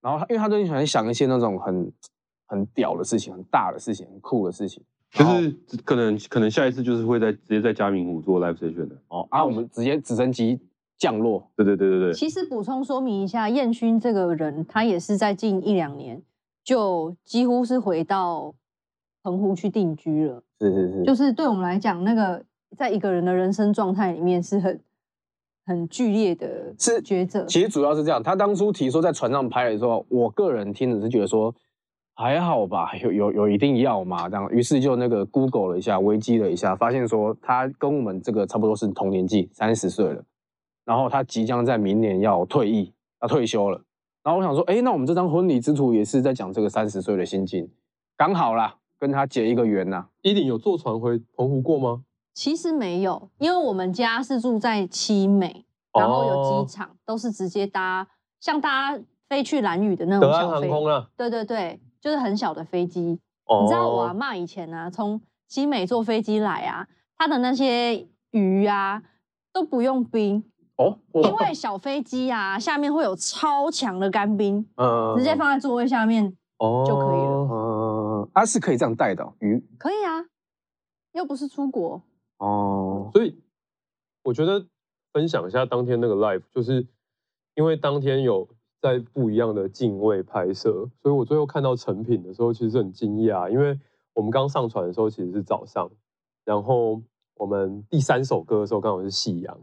[0.01, 1.93] 然后他因为他最近喜欢想一些那种很
[2.47, 4.83] 很屌的事情、很大的事情、很酷的事情。
[5.13, 8.97] 就是可能可能下一次就是会在直接在嘉明湖做 live session 的。
[9.09, 10.59] 哦啊，我们直接直升机
[10.97, 11.47] 降落。
[11.55, 16.23] 对对对对对，其实补充说明一下，燕勋这个人，他也是在近一两年
[16.65, 18.55] 就几乎是回到
[19.23, 20.43] 澎湖去定居了。
[20.61, 22.45] 是是是，就是对我们来讲，那个
[22.77, 24.81] 在一个人的人生状态里面是很
[25.65, 27.45] 很剧烈的是抉择。
[27.47, 31.55] 其实主要是这样，他当初提说在船上拍的时候，我个人听的是觉得说
[32.15, 34.29] 还好吧，有有有一定要嘛？
[34.29, 40.25] 这样，于是就那个 Google 了一下，维基了一下，发现说他跟我们这个差不多是同年纪，三十岁了，
[40.85, 43.81] 然后他即将在明年要退役，要退休了。
[44.23, 47.69] 然后我想说，哎，那我们这张婚礼之图也是在讲这个三十岁的心境，
[48.17, 52.05] 刚好啦，跟他结一个缘呐、依林有坐船回澎湖过吗？
[52.35, 55.65] 其实没有，因为我们家是住在七美，
[55.99, 58.07] 然后有哦机场，都是直接搭
[58.38, 60.33] 像大家飞去兰屿的那种。
[60.33, 63.19] 航空啊，对对对，就是很小的飞机。
[63.47, 66.87] 哦你知道我阿妈以前啊，从七美坐飞机来啊，
[67.19, 69.03] 她的那些鱼啊
[69.53, 70.45] 都不用冰，
[70.77, 77.62] 哦，因为小飞机啊下面会有超强的干冰，嗯直接放在座位下面哦就可以了呃，
[78.33, 80.25] 啊是可以这样带的哦鱼可以啊，
[81.12, 82.03] 又不是出国。
[82.38, 83.40] 哦，所以
[84.25, 84.66] 我觉得
[85.12, 86.87] 分享一下当天那个 live，就是
[87.55, 88.49] 因为当天有
[88.81, 93.79] 在不一样的境位拍摄，所以我最后看到成品的时候，其实很惊讶，因为
[94.14, 95.90] 我们刚上传的时候其实是早上，
[96.45, 97.01] 然后
[97.35, 99.57] 我们第三首歌的时候刚好是夕阳，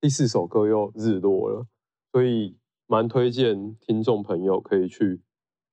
[0.00, 1.66] 第四首歌又日落了，
[2.12, 2.56] 所以
[2.86, 5.20] 蛮推荐听众朋友可以去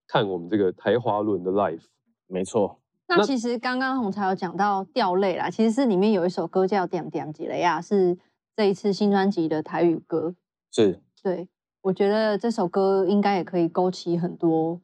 [0.07, 1.83] 看我们这个台华轮的 live。
[2.29, 8.17] 没错，那那其实刚刚红茶有讲到掉泪啦，其实是里面有一首歌叫《点点几雷亚》，是
[8.55, 10.35] 这一次新专辑的台语歌。
[10.71, 11.49] 是对，
[11.81, 14.79] 我觉得这首歌应该也可以勾起很多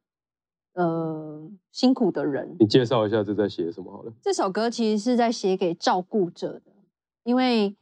[0.74, 2.56] 呃辛苦的人。
[2.60, 4.12] 你介绍一下这在写什么好了？
[4.24, 6.72] 这首歌其实是在写给照顾者的，
[7.24, 7.76] 因为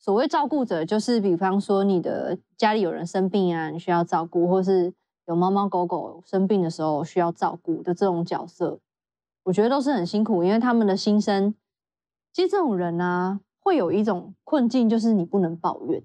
[0.00, 4.92] 所谓照顾者，就是比方说你的家里有人生病啊，你需要照顾，或是
[5.26, 8.78] 有猫猫狗狗生病的时候需要照顾的这种角色，
[9.44, 11.54] 我觉得都是很辛苦，因为他们的心声，
[12.32, 16.02] 其实这种人啊，会有一种困境，就是你不能抱怨。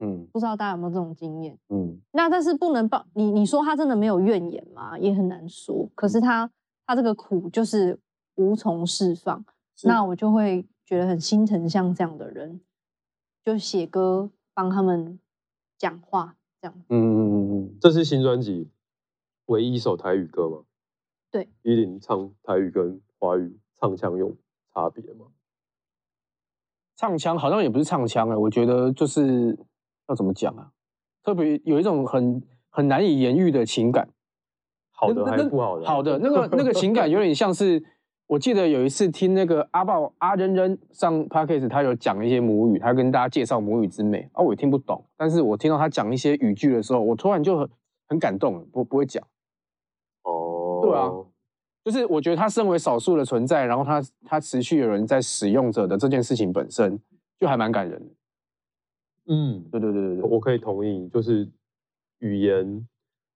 [0.00, 1.58] 嗯不知道大家有没有这种经验？
[1.70, 4.98] 嗯那但是不能抱你，你说他真的没有怨言吗？
[4.98, 5.90] 也很难说。
[5.94, 6.50] 可是他
[6.86, 7.98] 他这个苦就是
[8.36, 9.44] 无从释放，
[9.82, 12.60] 那我就会觉得很心疼像这样的人，
[13.44, 15.18] 就写歌帮他们
[15.76, 16.74] 讲话这样。
[16.90, 18.68] 嗯嗯嗯嗯，这是新专辑
[19.46, 20.58] 唯一一首台语歌吗？
[21.30, 24.36] 对，依林唱台语跟华语唱腔有
[24.72, 25.26] 差别吗？
[26.96, 29.56] 唱腔好像也不是唱腔哎，我觉得就是
[30.08, 30.72] 要怎么讲啊，
[31.22, 34.08] 特别有一种很很难以言喻的情感。
[34.90, 35.86] 好的还是不好的？
[35.86, 37.80] 好的，那个那个情感有点像是，
[38.26, 47.70] 我记得有一次听那个阿豹阿仁仁上 podcast，他有讲一些母语，他跟大家介绍母语之美啊，我也听不懂，但是我听到他讲一些语句的时候，我突然就很
[48.08, 49.24] 很感动，不不会讲。
[50.92, 51.34] 哦，对啊。
[51.84, 57.00] 就是我觉得他身为少数的存在，然后他他持续有人在使用者的这件事情本身，
[57.38, 58.14] 就还蛮感人的。
[59.26, 61.48] 嗯，对对对对对，我可以同意，就是
[62.18, 62.86] 语言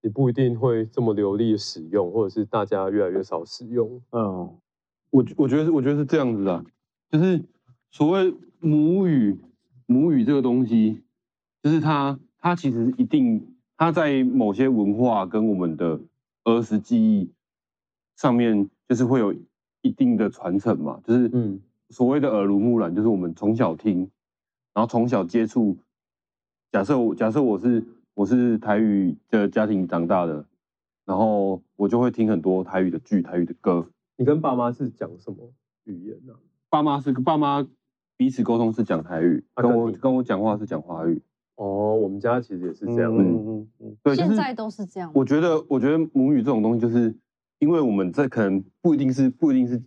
[0.03, 4.03] 你不一定会这么流利的使用，或者是大家越来越少使用。
[4.11, 4.55] 嗯，
[5.11, 6.65] 我我觉得是我觉得是这样子的，
[7.11, 7.43] 就是
[7.91, 9.39] 所谓母语，
[9.87, 11.03] 母语这个东西，
[11.63, 16.01] 就是它它其实一定它在某些文化跟我们的
[16.45, 17.31] 儿时记忆
[18.17, 19.35] 上面，就是会有
[19.83, 24.11] 一定的传承嘛，就是嗯所谓的耳濡目染，就是我们从小听，
[24.75, 25.77] 然后从小接触。
[26.71, 30.47] 假设我假设我是我是台语的家庭长大的，
[31.05, 33.87] 然后我就会听很多台语的剧、台语的歌。
[34.17, 35.53] 你跟爸妈是讲什么
[35.85, 36.33] 语言呢、
[36.71, 37.67] 爸妈是爸妈
[38.17, 41.21] 彼此沟通是讲台语，跟我啊跟我讲话是讲华语。
[41.57, 43.23] 哦，我们家其实也是这样的。
[43.23, 45.13] 嗯嗯嗯，对，就是现在都是这样。
[45.15, 47.15] 我觉得，我觉得母语这种东西，就是
[47.63, 49.81] 因为我们这可能不一定是不一定是，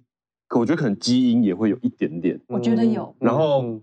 [0.48, 2.40] 可我觉得可能基因也会有一点点。
[2.48, 3.82] 我觉得有然后嗯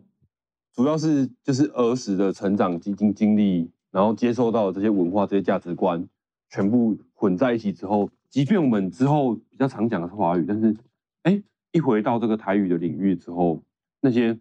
[0.72, 6.08] 主要是就是儿时的成长经经经历，然后接受到的这些文化、这些价值观，
[6.48, 10.74] 全部混在一起之后，即便我们之后比较常讲的是华语，但是
[11.24, 13.62] 哎，一回到这个台语的领域之后，
[14.00, 14.32] 那些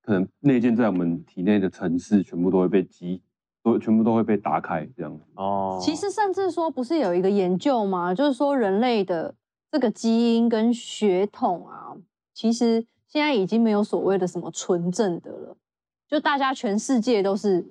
[0.00, 3.20] 可能内建在我们体内的城市，全部都会被激，
[3.66, 5.20] 都全部都会被打开，这样。
[5.34, 8.14] 哦，其实甚至说，不是有一个研究吗？
[8.14, 9.34] 就是说人类的
[9.72, 11.96] 这个基因跟血统啊，
[12.32, 15.56] 其实现在已经没有所谓的什么纯正的了，
[16.06, 17.66] 就大家全世界都是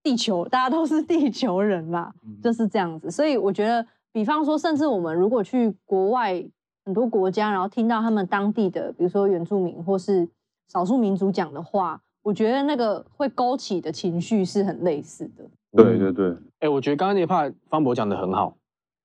[0.00, 3.10] 地球，大家都是地球人啦，就是这样子。
[3.10, 6.40] 所以我觉得，比方说，甚至我们如果去国外
[6.84, 10.28] 很多国家，然后听到他们当地的，比如说原住民或是
[10.68, 15.50] 少数民族讲的话，我觉得那个会勾起的情绪是很类似的。
[15.72, 18.56] 对对对，哎、我觉得刚刚那一 part 方博讲的很好，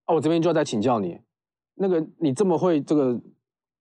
[0.06, 1.20] 啊，我这边就要再请教你，
[1.76, 3.20] 那个你这么会这个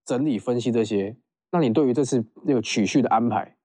[0.05, 1.15] 整理分析这些，
[1.51, 3.57] 那你对于这次那个曲序的安排，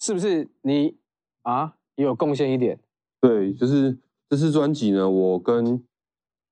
[0.00, 0.96] 是不是你
[1.42, 2.78] 啊也有贡献一点？
[3.20, 3.96] 对，就是
[4.28, 5.82] 这次专辑呢，我跟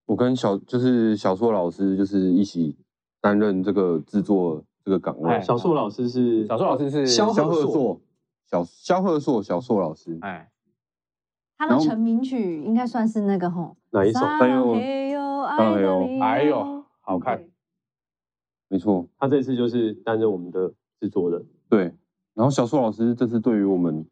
[0.06, 2.76] 我跟小就是小硕老师就是一起
[3.20, 5.40] 担任这个制作这个岗位哎。
[5.40, 8.00] 小树老师是小树老师是萧萧贺硕，贺硕，
[8.44, 10.18] 小肖贺硕，小硕老师。
[10.22, 10.50] 哎，
[11.57, 14.20] 他的成名曲应该算是那个吼，哪一首？
[14.20, 17.44] 撒还有浪嘿哟，撒浪嘿哟的理由哎呦，好看，
[18.68, 21.46] 没错，他这次就是担任我们的制作人。
[21.68, 21.94] 对。
[22.35, 24.04] 然后小硕老师这次对于我们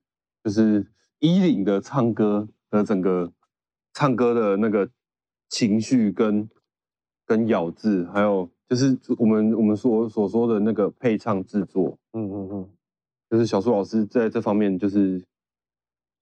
[0.44, 0.86] 就是
[1.18, 3.32] 衣领的唱歌的整个
[3.92, 4.88] 唱歌的那个
[5.48, 6.48] 情绪跟
[7.26, 12.70] 跟咬字，还有就是我们我们所所说的那个配唱制作，嗯嗯嗯，
[13.32, 15.18] 就是小苏老师在这方面就是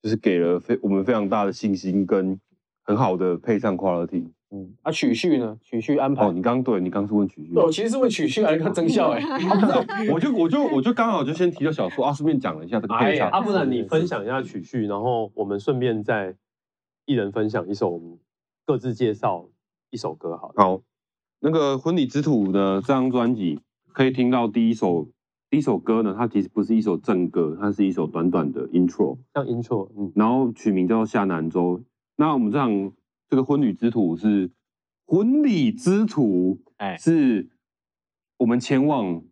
[0.01, 2.39] 就是给了非我们非常大的信心跟
[2.85, 4.31] 很好的配唱 quality。
[4.53, 5.59] 嗯，啊，曲序呢？
[5.61, 6.25] 曲序安排？
[6.25, 9.21] 哦，你刚对你刚是问曲序，对我其实是问曲序还是看增效哎、
[10.15, 13.29] 我就我就我就刚好就先提到小说啊，顺便讲了一下这个配唱。
[13.29, 16.37] 啊，不然你分享一下曲序，然后我们顺便再
[17.07, 18.17] 一人分享一首，我们
[18.65, 19.49] 各自介绍
[19.91, 20.55] 一首歌好了。
[20.57, 20.81] 好，
[21.41, 23.61] 那个《婚礼之土》的，这张专辑
[23.93, 25.09] 可以听到第一首
[25.51, 31.79] 第一首歌呢，它其实不是一首正歌，它是一首短短的 intro，像 intro，嗯，然后取名叫做《下南州》。
[32.15, 32.93] 那我们这场
[33.29, 34.49] 这个婚礼之土是
[35.07, 37.51] 婚礼之土，哎是
[38.39, 39.25] 我们前往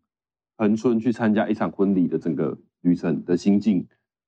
[0.56, 3.86] 恒春去参加一场婚礼的整个旅程的心境。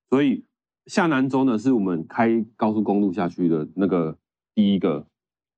[0.08, 0.44] 所以
[0.86, 4.16] 下南州呢，是我们开高速公路下去的那个
[4.54, 5.08] 第一个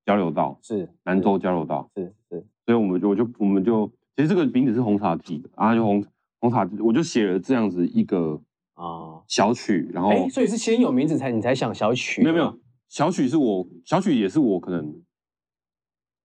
[0.06, 1.90] 交流道，是南州交流道。
[1.94, 6.02] 是是，所以我们就我就我们就其实这个名字是红茶体的，然后就红
[6.42, 8.42] 红茶，我就写了这样子一个
[8.74, 12.20] 啊，小曲，然后哎、所以是先有名字才你才想小曲？
[12.20, 14.84] 没有没有，小曲是我小曲也是我可能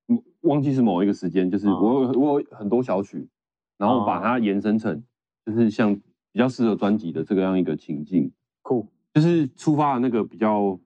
[0.08, 1.80] 嗯忘记是某一个时间，就是哦。
[1.80, 3.30] 我有我有很多小曲，
[3.78, 5.04] 然后把它延伸成
[5.46, 8.32] 就是像比较适合专辑的这个样一个情境，
[8.64, 10.80] 酷，就是出发的那个比较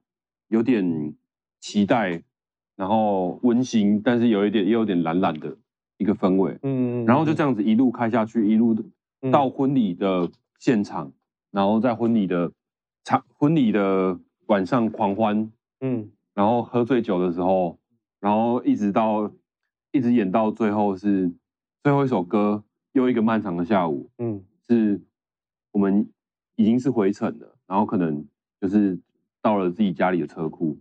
[0.48, 1.14] 有点
[1.58, 2.22] 期待，
[2.76, 5.56] 然后温馨，但是有一点又有点懒懒的
[5.96, 8.92] 一个氛围，嗯然后就这样子一路开下去，一路嗯
[9.30, 11.12] 到婚礼的现场，
[11.50, 12.50] 然后在婚礼的
[13.04, 16.10] 场婚礼的晚上狂欢，嗯。
[16.34, 17.78] 然后喝醉酒的时候，
[18.18, 19.30] 然后一直到
[19.90, 21.30] 一直演到最后是
[21.82, 24.42] 最后一首歌，又一个漫长的下午，嗯。
[24.66, 25.02] 是
[25.72, 26.08] 我们
[26.56, 28.26] 已经是回程了，然后可能
[28.60, 28.98] 就是
[29.42, 30.78] 到了自己家里的车库。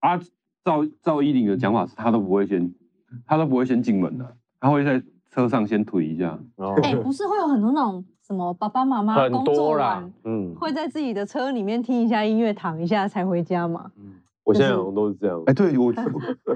[0.00, 0.18] 啊，
[0.64, 2.74] 赵赵依林的讲法是，他都不会先，
[3.26, 6.38] 他都不会先进门的，他会在车上先推一下。
[6.56, 13.90] 哦 哎、不是会有很多那种什么爸爸妈妈很工作多啦完，嗯，会在自己的车里面听一下音乐，躺一下才回家嘛？
[13.96, 14.14] 嗯
[14.44, 15.52] 我现在好像都是这样哎，。
[15.52, 15.92] 对我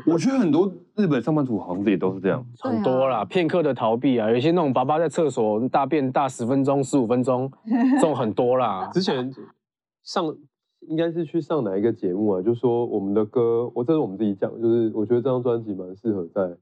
[0.07, 2.43] 我觉得很多日本上班族好像也都是这样。
[2.63, 8.89] 对很多啦，啊片刻的逃避啊，有一些那种爸爸在厕所大便大十分钟、十五分钟，这种很多啦。
[8.95, 9.31] 之前
[10.05, 10.25] 上
[10.89, 12.41] 应该是去上哪一个节目啊？
[12.41, 16.57] 就说我们的歌，我这是我们自己讲，就是我觉得这张专辑蛮适合在你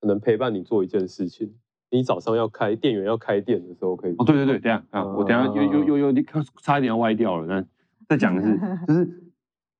[0.00, 1.54] 可能陪伴你做一件事情，
[1.90, 4.14] 你早上要开店员要开店的时候可以。
[4.18, 6.24] 哦，对对对，等下啊，我等下又又又又
[6.62, 7.64] 差一点要歪掉了，那
[8.08, 9.30] 再讲一次， 就是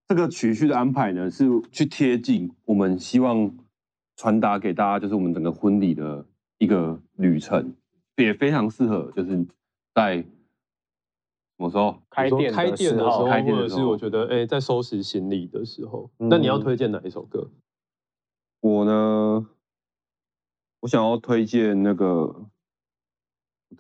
[0.09, 3.55] 这个曲序的安排呢，是去贴近我们希望
[4.17, 6.25] 传达给大家，就是我们整个婚礼的
[6.59, 7.75] 一个旅程，
[8.17, 9.47] 也非常适合，就是
[9.95, 10.27] 在什
[11.59, 17.51] 么时候开店开店的时候，开店或的时候者是我觉得哎、在收拾行李的时候，嗯那你要推荐哪一首歌？
[18.61, 19.47] 我呢，
[20.81, 22.47] 我想要推荐那个，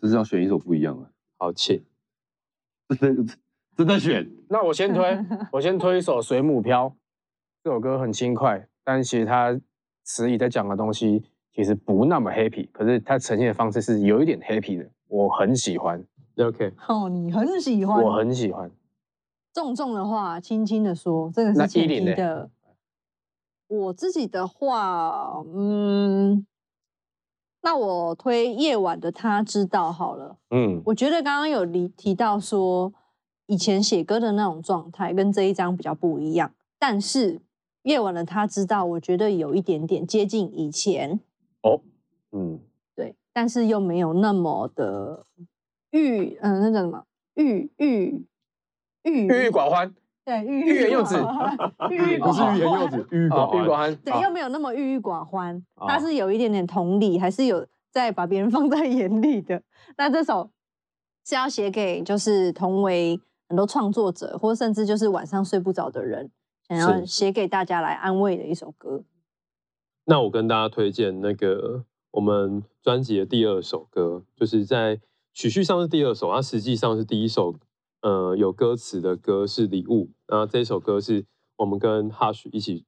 [0.00, 1.84] 这是要选一首不一样的，好，请。
[2.98, 3.34] 真的
[3.76, 5.18] 真的选，那我先推，
[5.52, 6.86] 我先推一首《水母漂》
[7.62, 9.60] 这首歌很轻快，但其实它
[10.04, 16.02] 词语在讲的东西其实不那么 happy，可是它呈现的方式是有一点 happy 的，我很喜欢
[16.38, 18.70] ，OK，哦，你很喜欢，我很喜欢。
[19.52, 22.50] 重重的话，轻轻的说，这个是前依林嘞提的。
[23.66, 26.46] 我自己的话，嗯，
[27.60, 30.36] 那我推夜晚的他知道好了。
[30.50, 32.92] 嗯，我觉得刚刚有提提到说，
[33.46, 37.40] 以前写歌的那种状态跟这一张比较不一样，但是
[37.82, 41.20] 夜晚的他知道，我觉得有一点点接近以前，
[41.62, 41.80] 哦
[42.32, 42.60] 嗯，
[42.94, 45.26] 对，但是又没有那么的
[45.90, 47.04] 郁，嗯、那叫什么？
[47.34, 48.26] 郁郁
[49.02, 49.94] 郁郁郁寡欢，
[50.28, 51.22] 对，郁欲言又止止，
[51.90, 53.64] 郁郁不是寡欲言又止，欲啊，郁寡欢。
[53.64, 59.62] 寡欢，对，啊又没有那么郁郁寡欢，它啊是有一点点同理，还是有在把别人放在眼里的。
[59.96, 60.50] 那这首
[61.24, 66.30] 是要写给就是同为很多创作者，或甚至就是晚上睡不着的人，
[66.68, 69.02] 想要写给大家来安慰的一首歌。
[70.04, 75.00] 那我跟大家推荐那个我们专辑的第二首歌，就是在
[75.32, 77.54] 曲序上是第二首，它实际上是第一首，
[78.02, 82.84] 呃，有歌词的歌是《礼物》，那这首歌是我们跟 Hush 一起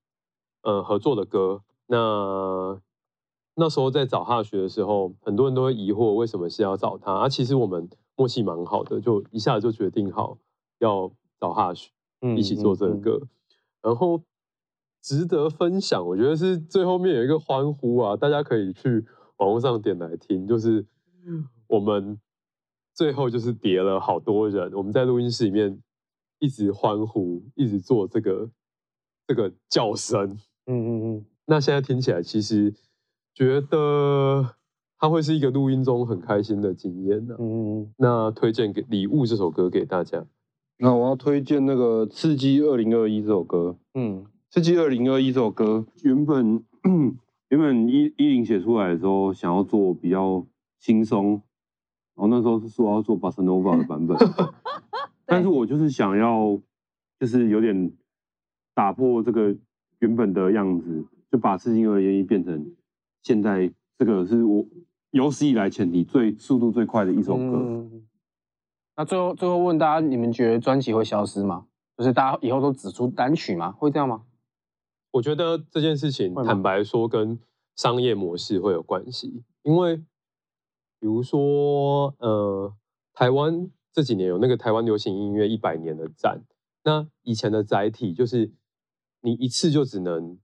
[0.62, 1.62] 呃合作的歌。
[1.87, 2.81] 那
[3.55, 10.38] 那时候在找 Hush 的时候，很多人都会疑惑为什么是要找他，啊，其实我们默契蛮好的，就一下子就决定好
[10.79, 11.88] 要找 Hush。
[12.22, 13.18] 嗯一起做这个嗯歌，
[13.81, 14.22] 然后
[15.00, 19.07] 值得分享，我觉得是最后面有一个欢呼啊，大家可以去
[19.38, 20.87] 网络上点来听，就是
[21.66, 22.20] 我们
[22.92, 25.83] 最后就是叠了好多人，我们在录音室里面
[26.40, 28.50] 一直欢呼，一直做这个
[29.29, 32.74] 这个叫声，嗯嗯嗯，那现在听起来其实
[33.33, 34.57] 觉得
[34.98, 40.26] 它会是一个录音中很开心的经验呢、嗯嗯那推荐给《礼物》这首歌给大家。
[40.79, 46.64] 那我要推荐那个《刺激二零二一》这首歌，嗯《刺激二零二一》这首歌原本
[47.50, 50.46] 原本一一零写出来的时候，想要做比较
[50.79, 51.42] 轻松，
[52.14, 54.16] 然后那时候是说要做巴塞诺瓦的版本，
[55.31, 56.61] 但是我就是想要
[57.21, 57.93] 就是有点
[58.75, 59.57] 打破这个
[60.01, 62.75] 原本的样子，就把《刺激二零二一》变成
[63.23, 64.66] 现在这个是我
[65.12, 67.43] 有史以来前提最速度最快的一首歌。
[67.62, 68.07] 嗯
[68.97, 71.66] 那最后最后问大家，你们觉得专辑会消失吗？
[71.97, 73.71] 就是大家以后都只出单曲吗？
[73.71, 74.25] 会这样吗？
[75.12, 77.38] 我觉得这件事情坦白说跟
[77.77, 79.97] 商业模式会有关系，因为
[80.99, 82.75] 比如说呃，
[83.14, 86.42] 台湾这几年有那个台湾流行音乐一百年的展，
[86.85, 88.53] 那以前的载体就是
[89.22, 90.38] 你一次就只能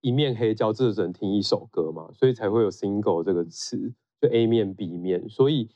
[0.00, 5.70] 一面黑胶，这只能听一首歌嘛，所以才会有 single 这个词，就 A 面 B 面，所以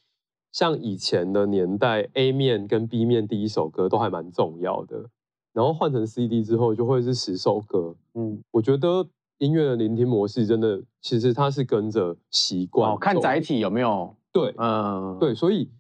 [0.53, 5.11] 像以前的年代，A 面跟 B 面第一首歌都还蛮重要的。
[5.53, 7.95] 然后换成 CD 之后，就会是十首歌。
[8.15, 9.09] 嗯，我觉得
[9.39, 15.71] 音乐的聆听模式真的，其实它是跟着习惯哦，看走载体有没有，对嗯，对，所以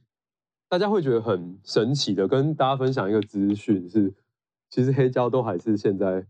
[0.74, 4.12] 大家会觉得很神奇的，跟大家分享一个资讯是，
[4.70, 6.26] 其实黑胶都还是现在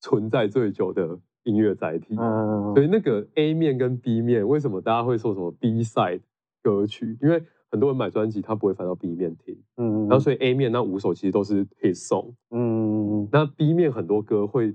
[0.00, 2.16] 存在最久的音乐载体。
[2.18, 6.22] 嗯，所以那个 A 面跟 B 面，为什么大家会说什么 B side
[6.62, 7.18] 歌曲？
[7.20, 14.74] 因为很多人买专辑他不会翻到 B 面听，嗯，然后所以 A 面那五首其实都是 hit song，嗯，那 B 面很多歌会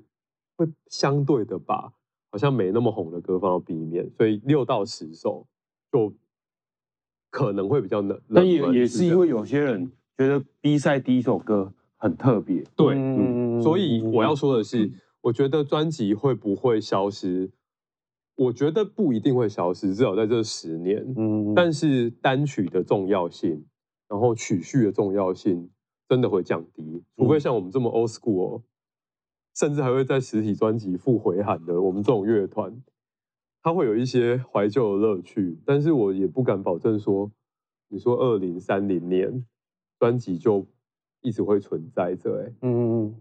[0.56, 1.92] 会相对的把
[2.30, 5.48] 好像没那么红的歌放到 B 面，所以六到十首
[5.92, 6.14] 就
[7.30, 8.20] 可能会比较冷。
[8.34, 17.52] 但也也是因为有些人觉得 B 赛第一首歌很特别，对，嗯所以我要说的是，我觉得专辑会不会消失？
[18.36, 21.06] 我觉得不一定会消失，至少在这十年。
[21.18, 23.66] 嗯，但是单曲的重要性，
[24.08, 25.70] 然后曲序的重要性
[26.08, 28.62] 真的会降低，除非像我们这么 old school，、
[29.56, 32.82] 甚至还会在实体专辑附回函的，我们这种乐团，
[33.62, 37.30] 它会有一些怀旧的乐趣，但是我也不敢保证说，
[37.90, 39.46] 你说二零三零年
[40.00, 40.66] 专辑就
[41.22, 43.16] 一直会存在着、欸，嗯嗯嗯，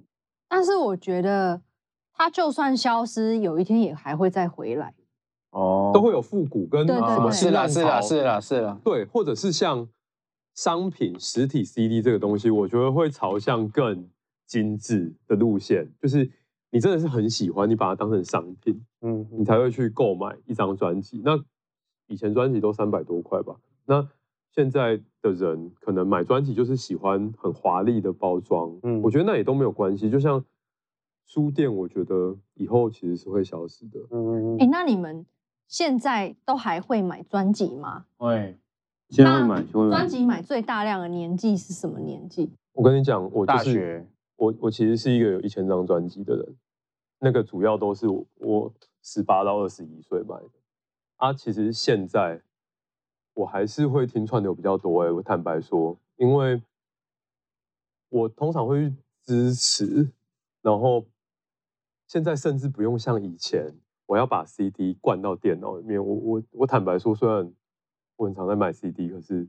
[0.48, 1.60] 但是我觉得
[2.12, 4.94] 它就算消失，有一天也还会再回来。
[5.50, 9.88] 哦，都会有复古跟什么是啦是啦啦是啦是啦，对，或者是像
[10.54, 14.08] 商品实体 CD 这个东西，我觉得会朝向更
[14.46, 16.30] 精致的路线，就是
[16.70, 21.22] 你真的是很喜欢，你把它当成商品，嗯你才会去购买一张专辑。
[21.24, 21.38] 那
[22.06, 23.56] 以前专辑都三百多块吧，
[23.86, 24.06] 那
[24.50, 30.10] 现在的人可能买专辑就是喜欢很华丽的包装，嗯我觉得那也都没有关系。
[30.10, 30.44] 就像
[31.26, 34.00] 书店，我觉得以后其实是会消失的。
[34.10, 35.24] 嗯哎、那你们
[35.66, 38.06] 现在都还会买专辑吗？
[38.16, 38.58] 会，
[39.10, 40.08] 现在会买，就会买专。
[40.08, 42.50] 辑买最大量的年纪是什么年纪？
[42.72, 44.06] 我跟你讲，我就是大学
[44.38, 46.56] 我我其实是一个有一千张专辑的人，
[47.18, 48.72] 那个主要都是我
[49.02, 50.50] 十八到二十一岁买的
[51.16, 51.32] 啊。
[51.32, 52.40] 其实现在
[53.34, 56.62] 我还是会听串流比较多哎、我坦白说，因为
[58.08, 60.12] 我通常会去支持，
[60.62, 61.04] 然后
[62.06, 63.74] 现在甚至不用像以前，
[64.06, 66.04] 我要把 CD 灌到电脑里面。
[66.04, 67.52] 我我我坦白说，虽然
[68.16, 69.48] 我很常在买 CD，可是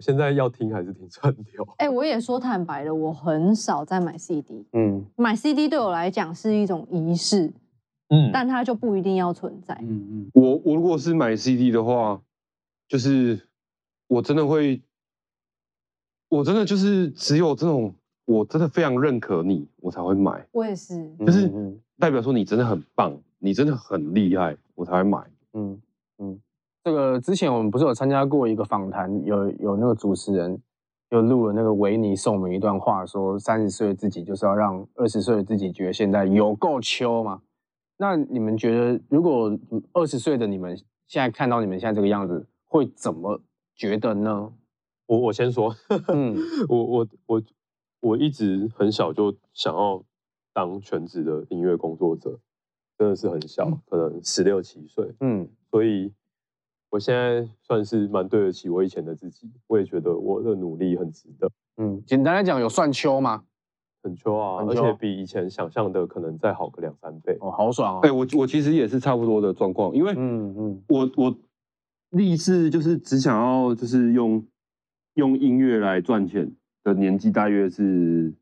[0.00, 1.68] 我现在要听还是听串流。
[1.76, 4.64] 哎、我也说坦白的，我很少在买 CD。
[4.72, 7.52] 嗯买 CD 对我来讲是一种仪式，
[8.08, 9.74] 嗯但它就不一定要存在。
[9.82, 12.18] 嗯嗯，我我如果是买 CD 的话，
[12.88, 13.38] 就是
[14.06, 14.80] 我真的会，
[16.30, 17.94] 我真的就是只有这种
[18.24, 25.18] 我真的非常认可你，我才会买，我也是，就是嗯代表说你真的很棒，你真的很厉害，我才会买。
[25.52, 25.78] 嗯
[26.20, 26.40] 嗯，
[26.82, 30.60] 这个之前我们不是有参加过一个访谈，有有那个主持人
[31.10, 37.42] 又录了那个维尼送我们一段话，说三十岁的自己就是要让二十岁的自己觉得现在有够秋嘛。
[37.98, 39.54] 那你们觉得，如果
[39.92, 40.74] 二十岁的你们
[41.06, 43.42] 现在看到你们现在这个样子，会怎么
[43.74, 44.50] 觉得呢？
[45.06, 45.74] 我我先说，
[46.08, 46.34] 嗯
[46.70, 47.42] 我我我
[48.00, 50.02] 我一直很小就想要
[50.54, 52.38] 当全职的音乐工作者，
[52.96, 56.10] 真的是很小，可能十六七岁，嗯所以
[56.90, 63.44] 我现在算是蛮对得起我以前的自己，我也觉得我的努力很值得，嗯，简单来讲，有算秋吗？
[64.02, 67.36] 很秋啊，秋而且比以前想象的可能再好个两三倍。
[67.40, 68.00] 哦，好爽啊。
[68.02, 71.36] 哎、我我其实也是差不多的状况，因为嗯嗯我我
[72.10, 74.44] 立志就是只想要就是用
[75.14, 76.50] 用音乐来赚钱
[76.82, 78.34] 的年纪大约是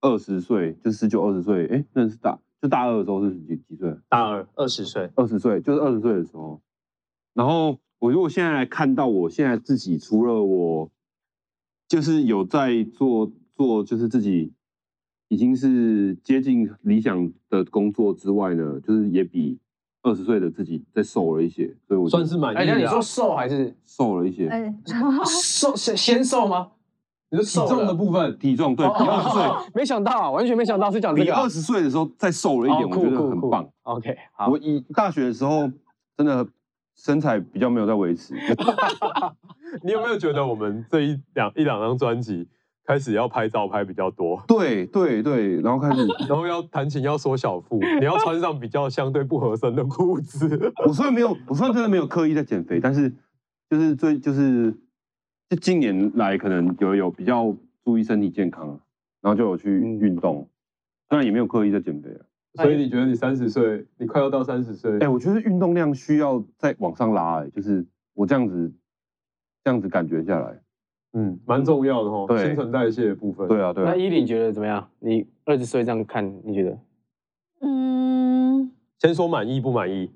[0.00, 3.94] 二十岁，就十九二十岁，哎，那是大就大二的时候是几几岁？
[4.08, 6.60] 大二二十岁，二十岁，就是二十岁的时候。
[7.34, 10.90] 然后我如果现在来看到我现在自己，除了我
[11.86, 14.52] 就是有在做做，就是自己
[15.28, 19.60] 已经是接近理想的工作之外呢，就是也比
[20.02, 24.48] 二十岁的自己再瘦了一些，所以我算是满意哎，那你的啊说瘦还是瘦了一些。
[24.48, 24.74] 哎、
[25.24, 26.72] 瘦先先瘦吗？
[27.30, 29.42] 你说体重的部分，体重对比二十 岁，
[29.76, 33.70] 没想到啊，完全没想到是讲这个二十岁的时候再瘦了一点，哦我觉得酷酷酷很棒。
[33.82, 35.70] OK，好我，以大学的时候
[36.16, 36.44] 真的
[36.96, 38.34] 身材比较没有在维持，
[39.82, 42.46] 你有没有觉得我们这一两一两张专辑
[42.84, 50.72] 开始要拍照拍比较多，对对对，然后开始然后要弹琴要缩小腹，你要穿上比较相对不合身的裤子。
[50.86, 53.12] 我虽然没有，我虽然真的没有刻意在减肥，但是
[53.70, 54.72] 就是最就是
[55.48, 58.80] 就近年来可能有有比较注意身体健康，
[59.20, 60.48] 然后就有去嗯运动，
[61.08, 62.20] 当然也没有刻意在减肥啊。
[62.54, 68.70] 所以你觉得你三十岁，你快要到三十岁，哎、我觉得运动量需要再往上拉、哎，就是我这样子
[69.64, 70.60] 这样子感觉下来，
[71.14, 73.48] 嗯，蛮重要的哦，对新陈代谢的部分。
[73.48, 74.86] 对啊对啊那，依琳觉得怎么样？
[74.98, 76.78] 你二十岁这样看，你觉得？
[77.60, 80.10] 嗯，先说满意不满意？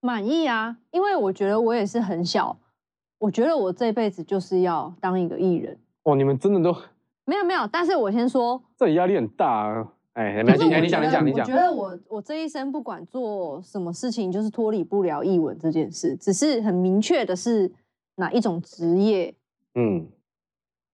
[0.00, 2.56] 满意啊，因为我觉得我也是很小，
[3.18, 5.78] 我觉得我这辈子就是要当一个艺人。
[6.04, 6.74] 哦，你们真的都
[7.26, 9.92] 没有没有，但是我先说，这里压力很大啊。
[10.14, 11.54] 哎，没关系，你讲，你讲，你讲我觉。
[11.54, 17.72] 得我我这一生不管做什么事情，就是脱离不了译文这件事，只是很明确的是
[18.16, 19.34] 哪一种职业
[19.74, 20.08] 嗯，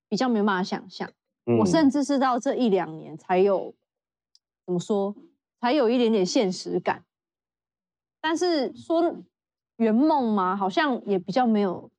[0.09, 1.11] 比较没有办法想象。
[1.47, 3.75] 嗯我甚至是到这一两年才有
[4.67, 5.15] 怎么说，
[5.61, 7.05] 才有一点点现实感。
[8.21, 9.17] 但是说
[9.77, 10.57] 圆梦嘛？
[10.57, 11.91] 好像也比较没有，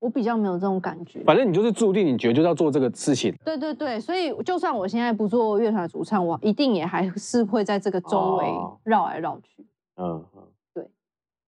[0.00, 1.22] 我比较没有这种感觉。
[1.24, 3.34] 反正你就是注定，你觉得就是要做这个事情。
[3.44, 9.66] 对对对，所以就算我现在不做乐团主唱，我一定也还是会在这个周围哦绕来绕去。
[9.96, 10.42] 嗯，嗯
[10.72, 10.88] 对。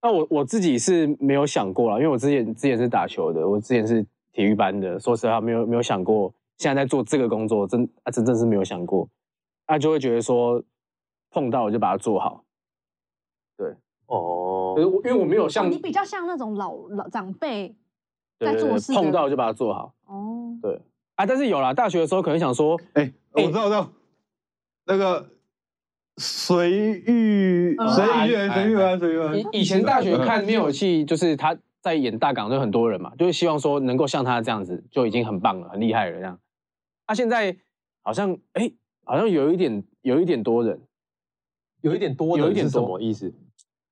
[0.03, 9.09] 那我我自己是没有想过啦，因为我之前之前是打球的，我之前是体育班的，说实话没有没有想过现在在做这个工作，真啊真正是没有想过，
[9.67, 10.61] 啊就会觉得说，
[11.31, 12.43] 碰到我就把它做好。
[13.57, 13.75] 对
[14.07, 17.77] 哦可是我因为我没有像哦你比较像那种老老长辈
[18.41, 19.95] 在对对对做事碰到就把它做好。
[20.07, 20.81] 哦，对
[21.15, 23.93] 啊，但是有啦，大学的时候可能想说，哎，我知道，我知道，
[24.87, 25.29] 那个
[26.17, 36.39] 随遇嗯随遇而随遇而随遇而以以前大学看灭火器，就是他在演大港，就很多人嘛，就是希望说能够像他这样子，就已经很棒了，很厉害了这样。
[37.07, 37.57] 他、现在
[38.03, 38.73] 好像哎、
[39.05, 40.81] 好像有一点有一点多人，
[41.83, 43.33] 有一点多有一点什么意思？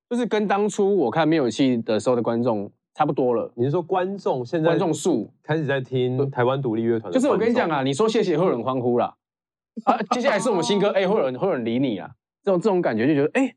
[0.08, 3.48] 就是跟当初我看灭火器的时候的观众差不多了。
[3.54, 7.12] 你是说观众现在观众数开始在听台湾独立乐团？
[7.12, 9.14] 就是我跟你讲啊，，你说谢谢会有人欢呼啦，
[9.86, 12.10] 啊，接下来是我们新歌，哎、会有人会有人理你啊，
[12.42, 13.54] 这种这种感觉就觉得哎、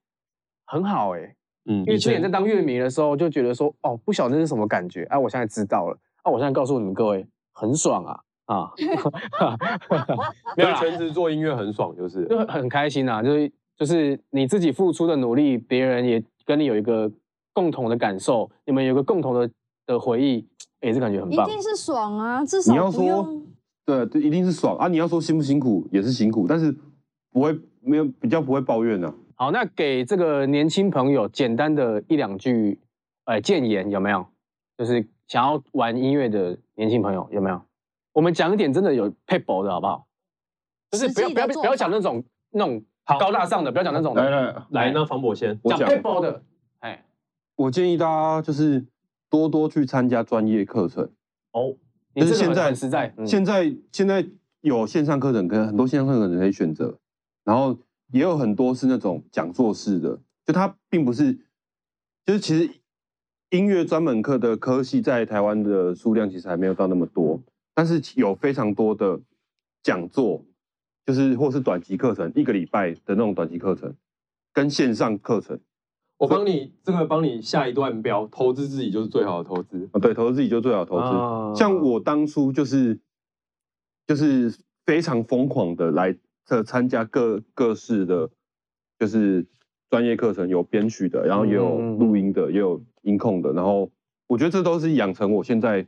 [0.67, 1.35] 很好哎、
[1.65, 8.71] 嗯，因为之前在当乐迷的时候，就觉得说，哦，不晓得那是什么感觉啊，我现在知道了，啊，我现在告诉你们各位，很爽啊啊，
[10.55, 17.11] 没有，全职做音乐很爽，就是就很很开心啊，就是就是你自己付出的努力，别人也跟你有一个
[17.53, 19.49] 共同的感受，你们有个共同的
[19.85, 20.47] 的回忆，
[20.81, 21.47] 也是感觉很棒。
[21.47, 23.45] 一定是爽啊，至少你要说不用
[23.85, 24.87] 对，一定是爽啊！
[24.87, 26.75] 你要说辛不辛苦也是辛苦，但是
[27.31, 29.13] 不会没有比较不会抱怨啊。
[29.35, 32.79] 好，那给这个年轻朋友简单的一两句，
[33.25, 34.25] 呃，建言有没有？
[34.77, 37.61] 就是想要玩音乐的年轻朋友有没有？
[38.13, 40.05] 我们讲一点真的有配薄的好不好？
[40.91, 42.83] 就是不要不要不要讲那种那种
[43.19, 46.41] 高大上的，不要讲那种来的，来，来，那房博先，我讲配薄的，哎，
[47.55, 48.85] 我建议大家就是
[49.29, 51.09] 多多去参加专业课程。
[51.51, 51.75] 哦，
[52.13, 54.27] 你这个很就是现在很实在，嗯现在现在
[54.61, 56.97] 有线上课程跟很多线上课程可以选择，
[57.43, 57.77] 然后
[58.11, 61.33] 也有很多是那种讲座式的，就它并不是，
[62.25, 62.69] 就是其实
[63.49, 67.41] 音乐专门课的科系在台湾的数量其实还没有到那么多，
[67.73, 69.19] 但是有非常多的
[69.83, 70.45] 讲座，
[71.05, 73.93] 就是或是短期课程，一个礼拜的那种短期课程，
[74.53, 75.59] 跟线上课程
[76.21, 79.89] 我帮你这个帮你下一段标，投资自己就是最好的投资。
[79.91, 81.03] 啊，对，投资自己就是最好的投资。
[81.03, 82.99] 啊像我当初就是
[84.05, 84.55] 就是
[84.85, 86.15] 非常疯狂的来
[86.45, 88.29] 这参加各各式的，
[88.99, 89.47] 就是
[89.89, 93.89] 专业课程，有编曲的，然后也有嗯录音的，也有音控的，然后
[94.27, 95.87] 我觉得这都是养成我现在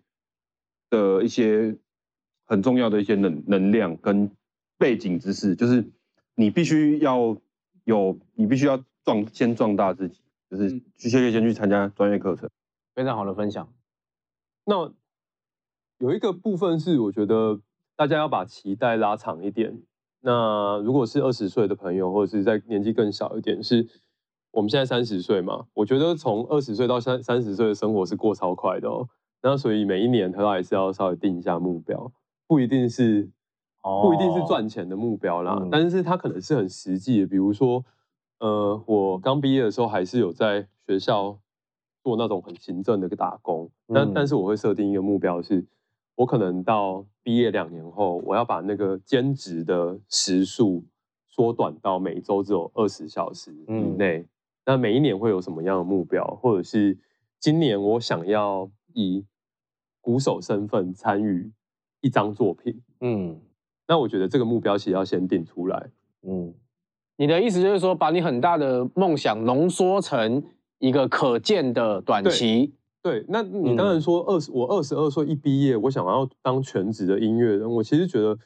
[0.89, 1.77] 的一些
[2.47, 4.31] 很重要的一些能能量跟
[4.79, 5.85] 背景知识，就是
[6.33, 7.37] 你必须要
[7.83, 10.21] 有，你必须要壮先壮大自己，
[10.55, 12.47] 就是嗯去先先去参加专业课程。
[12.93, 13.67] 非常好的分享。
[14.65, 14.93] 那
[15.97, 17.59] 有一个部分是，我觉得
[17.95, 19.81] 大家要把期待拉长一点。
[20.21, 23.87] 那如果是二十岁的朋友，或者是在年纪更小一点，是
[24.51, 25.65] 我们现在三十岁嘛？
[25.73, 29.09] 我觉得从二十岁到三三十岁的生活是过超快的哦。
[29.41, 32.11] 那所以每一年他还是要稍微定一下目标，
[32.47, 33.29] 不一定是
[33.81, 37.83] 不一定是赚钱的目标啦，嗯但是它可能是很实际的，比如说，
[38.43, 41.39] 呃，我刚毕业的时候还是有在学校
[42.03, 44.11] 做那种很行政的一个打工，但、嗯。
[44.13, 45.65] 但是我会设定一个目标是，
[46.15, 50.83] 我可能到毕业两年后，我要把那个兼职的时数
[51.29, 53.95] 缩短到每周只有二十小时以嗯。
[53.95, 54.25] 内。
[54.65, 56.97] 那每一年会有什么样的目标，或者是
[57.39, 59.25] 今年我想要以
[60.01, 61.49] 鼓手身份参与
[62.01, 63.39] 一张作品，嗯。
[63.87, 65.89] 那我觉得这个目标其实要先定出来。
[66.23, 66.53] 嗯，
[67.17, 70.43] 你的意思就是说，把你很大的梦想浓缩成
[70.79, 72.73] 一个可见的短期。
[73.01, 78.37] 对，那你嗯当然说二十、我二十二岁一毕业，我想要当全职的音乐人，我其实觉得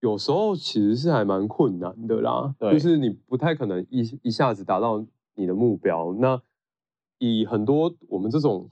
[0.00, 2.54] 有时候其实是还蛮困难的啦。
[2.58, 6.14] 对就是你不太可能一一下子达到你的目标。
[6.18, 6.40] 那
[7.18, 8.68] 以很多我们这种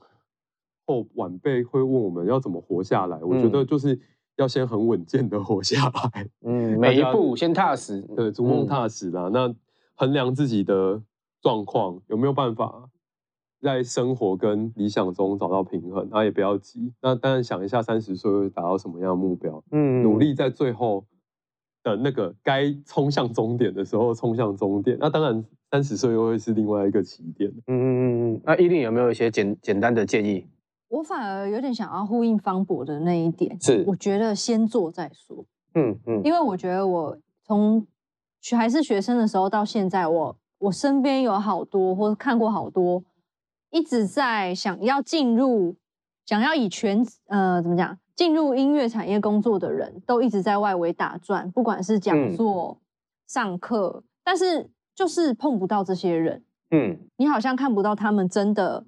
[0.85, 3.99] 后晚辈会问我们要怎么活下来，我觉得嗯就是
[4.37, 6.29] 要先很稳健的活下来。
[6.41, 8.01] 嗯，每一步先踏实。
[8.15, 9.29] 对，逐梦嗯踏实啦。
[9.31, 9.53] 那
[9.95, 11.01] 衡量自己的
[11.41, 12.89] 状况，有没有办法
[13.61, 16.07] 在生活跟理想中找到平衡？
[16.11, 16.91] 那，也不要急。
[17.01, 19.63] 那当然想一下，三十岁会达到什么样的目标？
[19.71, 21.05] 嗯努力在最后
[21.83, 24.97] 的那个该冲向终点的时候冲向终点。
[24.99, 27.51] 那当然，三十岁又会是另外一个起点。
[27.67, 28.41] 嗯嗯嗯嗯。
[28.43, 30.47] 那依林有没有一些简简单的建议？
[30.93, 33.83] 我反而有点想要呼应方博的那一点，是。
[33.87, 36.21] 我觉得先做再说，嗯嗯。
[36.23, 37.87] 因为我觉得我从
[38.39, 43.03] 学还是学生的时候到现在，我我身边有好多或者看过好多
[43.71, 45.75] 一直在想要进入，
[46.27, 52.37] 想要以全呃怎么讲进入音乐产业工作的人，都一直在外围打转，不管是讲嗯。
[52.37, 52.77] 座、
[53.25, 56.43] 上课，但是就是碰不到这些人。
[56.69, 56.99] 嗯。
[57.17, 58.85] 你好像看不到他们真的，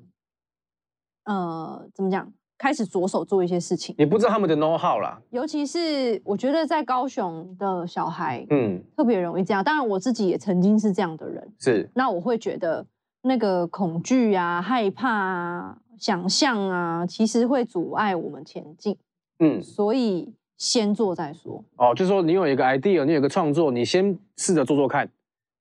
[1.25, 3.93] 呃，怎么讲，开始着手做一些事情。
[3.97, 9.63] 你不知道他们的 know how 啦，尤其是我觉得在高雄的小孩，嗯，特别容易这样。
[9.63, 12.85] 当然我自己也曾经是这样的人，是，那我会觉得
[13.23, 18.97] 那个恐惧啊、害怕啊、想象啊，其实会阻碍我们前进。
[19.39, 21.61] 嗯，所以先做再说。
[21.75, 25.09] 哦，就是说你有一个 idea，你有一个创作，你先试着做做看，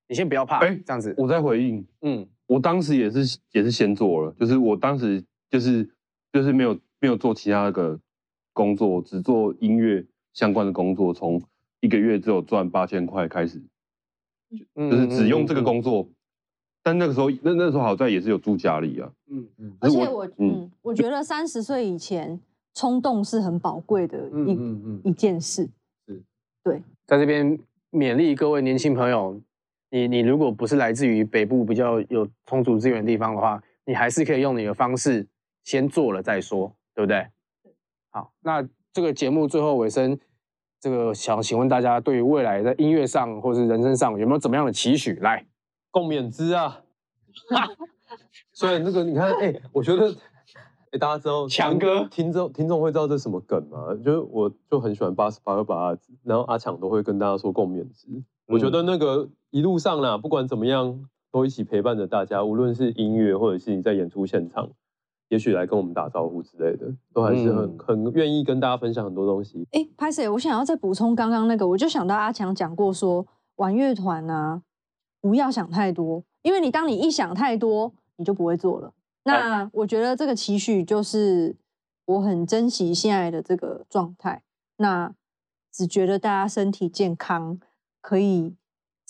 [0.07, 5.89] 你先不要怕，哎这样子，我在回应，嗯我当时也是也是先做了，就是我当时就是
[6.31, 7.99] 就是没有没有做其他的
[8.53, 11.41] 工作，只做音乐相关的工作，从
[11.81, 13.61] 一个月只有赚八千块开始，
[14.75, 16.07] 嗯就是只用这个嗯工作。
[16.83, 22.39] 但那个时候，那那时候好在也是有住家里啊，嗯嗯而且我嗯，我觉得三十岁以前
[22.75, 25.67] 冲动是很宝贵的嗯一、嗯嗯，一件事。
[26.07, 26.23] 是。
[26.63, 27.57] 对在这边
[27.91, 29.41] 勉励各位年轻朋友，
[29.89, 35.25] 你你如果不是来自于北部比较有充足资源的地方的话，你还是可以用你的方式
[35.65, 37.27] 先做了再说，对不对？
[38.11, 40.17] 好，那这个节目最后尾声，
[40.79, 45.15] 这个想请问大家，对于未来在音乐上或是人生上有没有怎么样的期许？
[45.15, 45.45] 来，
[45.91, 46.83] 共勉之啊。
[48.53, 50.15] 所以那个你看，哎、我觉得，
[50.91, 53.93] 哎、大家知道强哥听众听众会知道这是什么梗吗？
[54.05, 58.07] 就是我就很喜欢八十八个八然后阿强都会跟大家说共勉之。
[58.45, 64.69] 我觉得那个一路上啦，不管怎么样，都一起陪伴着大家，无论是音乐或者是你在演出现场，
[65.29, 69.67] 也许来跟我们打招呼之类的，都还是很、嗯很愿意跟大家分享很多东西。
[69.71, 70.29] 哎，拍谁？
[70.29, 74.61] 我想要再补充刚刚那个，我就想到阿强讲过说，玩乐团啊，
[75.21, 78.93] 不要想太多，因为你当你一想太多，你就不会做了。
[79.23, 81.55] 那我觉得这个期许就是
[82.05, 84.43] 我很珍惜现在的这个状态，
[84.77, 85.11] 那
[85.73, 87.59] 只觉得大家身体健康，
[87.99, 88.55] 可以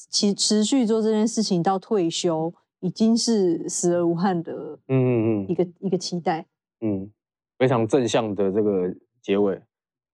[0.09, 2.53] 持持续做这件事情到退休，
[2.85, 4.53] 已经是死而无憾的
[4.87, 6.45] 嗯嗯嗯一个、一个期待。
[6.81, 7.09] 嗯，
[7.57, 9.59] 非常正向的这个结尾。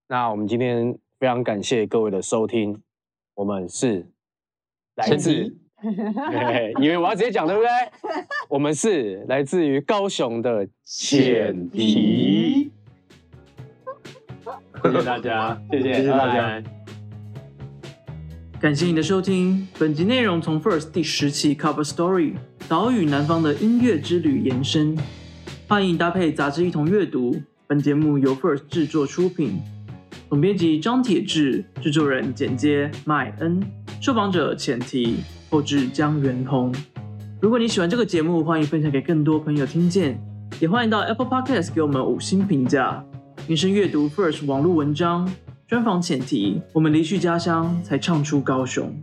[0.07, 2.81] 那我们今天非常感谢各位的收听，
[3.35, 4.07] 我们是
[4.95, 5.59] 来自 前提，
[6.31, 7.69] 嘿以为我要直接讲对不对？
[8.47, 12.71] 我们是来自于高雄的前提，
[14.81, 16.63] 谢谢大家， 谢谢谢谢大家
[18.61, 22.35] 感谢你的收听，本集内容从 First 第十期 Cover Story
[22.71, 24.97] 岛屿南方的音乐之旅延伸，
[25.67, 27.35] 欢迎搭配杂志一同阅读。
[27.67, 29.59] 本节目由 First 制作出品，
[30.29, 33.61] 总编辑张铁志，制作人剪接麦恩，
[33.99, 35.17] 受访者前提，
[35.49, 36.73] 后制江元通。
[37.41, 40.17] 如果你喜欢这个节目，欢迎分享给更多朋友听见，
[40.61, 43.03] 也欢迎到 Apple Podcast 给我们五星评价。
[43.49, 45.29] 延伸阅读 First 网络文章，
[45.67, 48.97] 专访前提，我们离去家乡，才唱出高雄。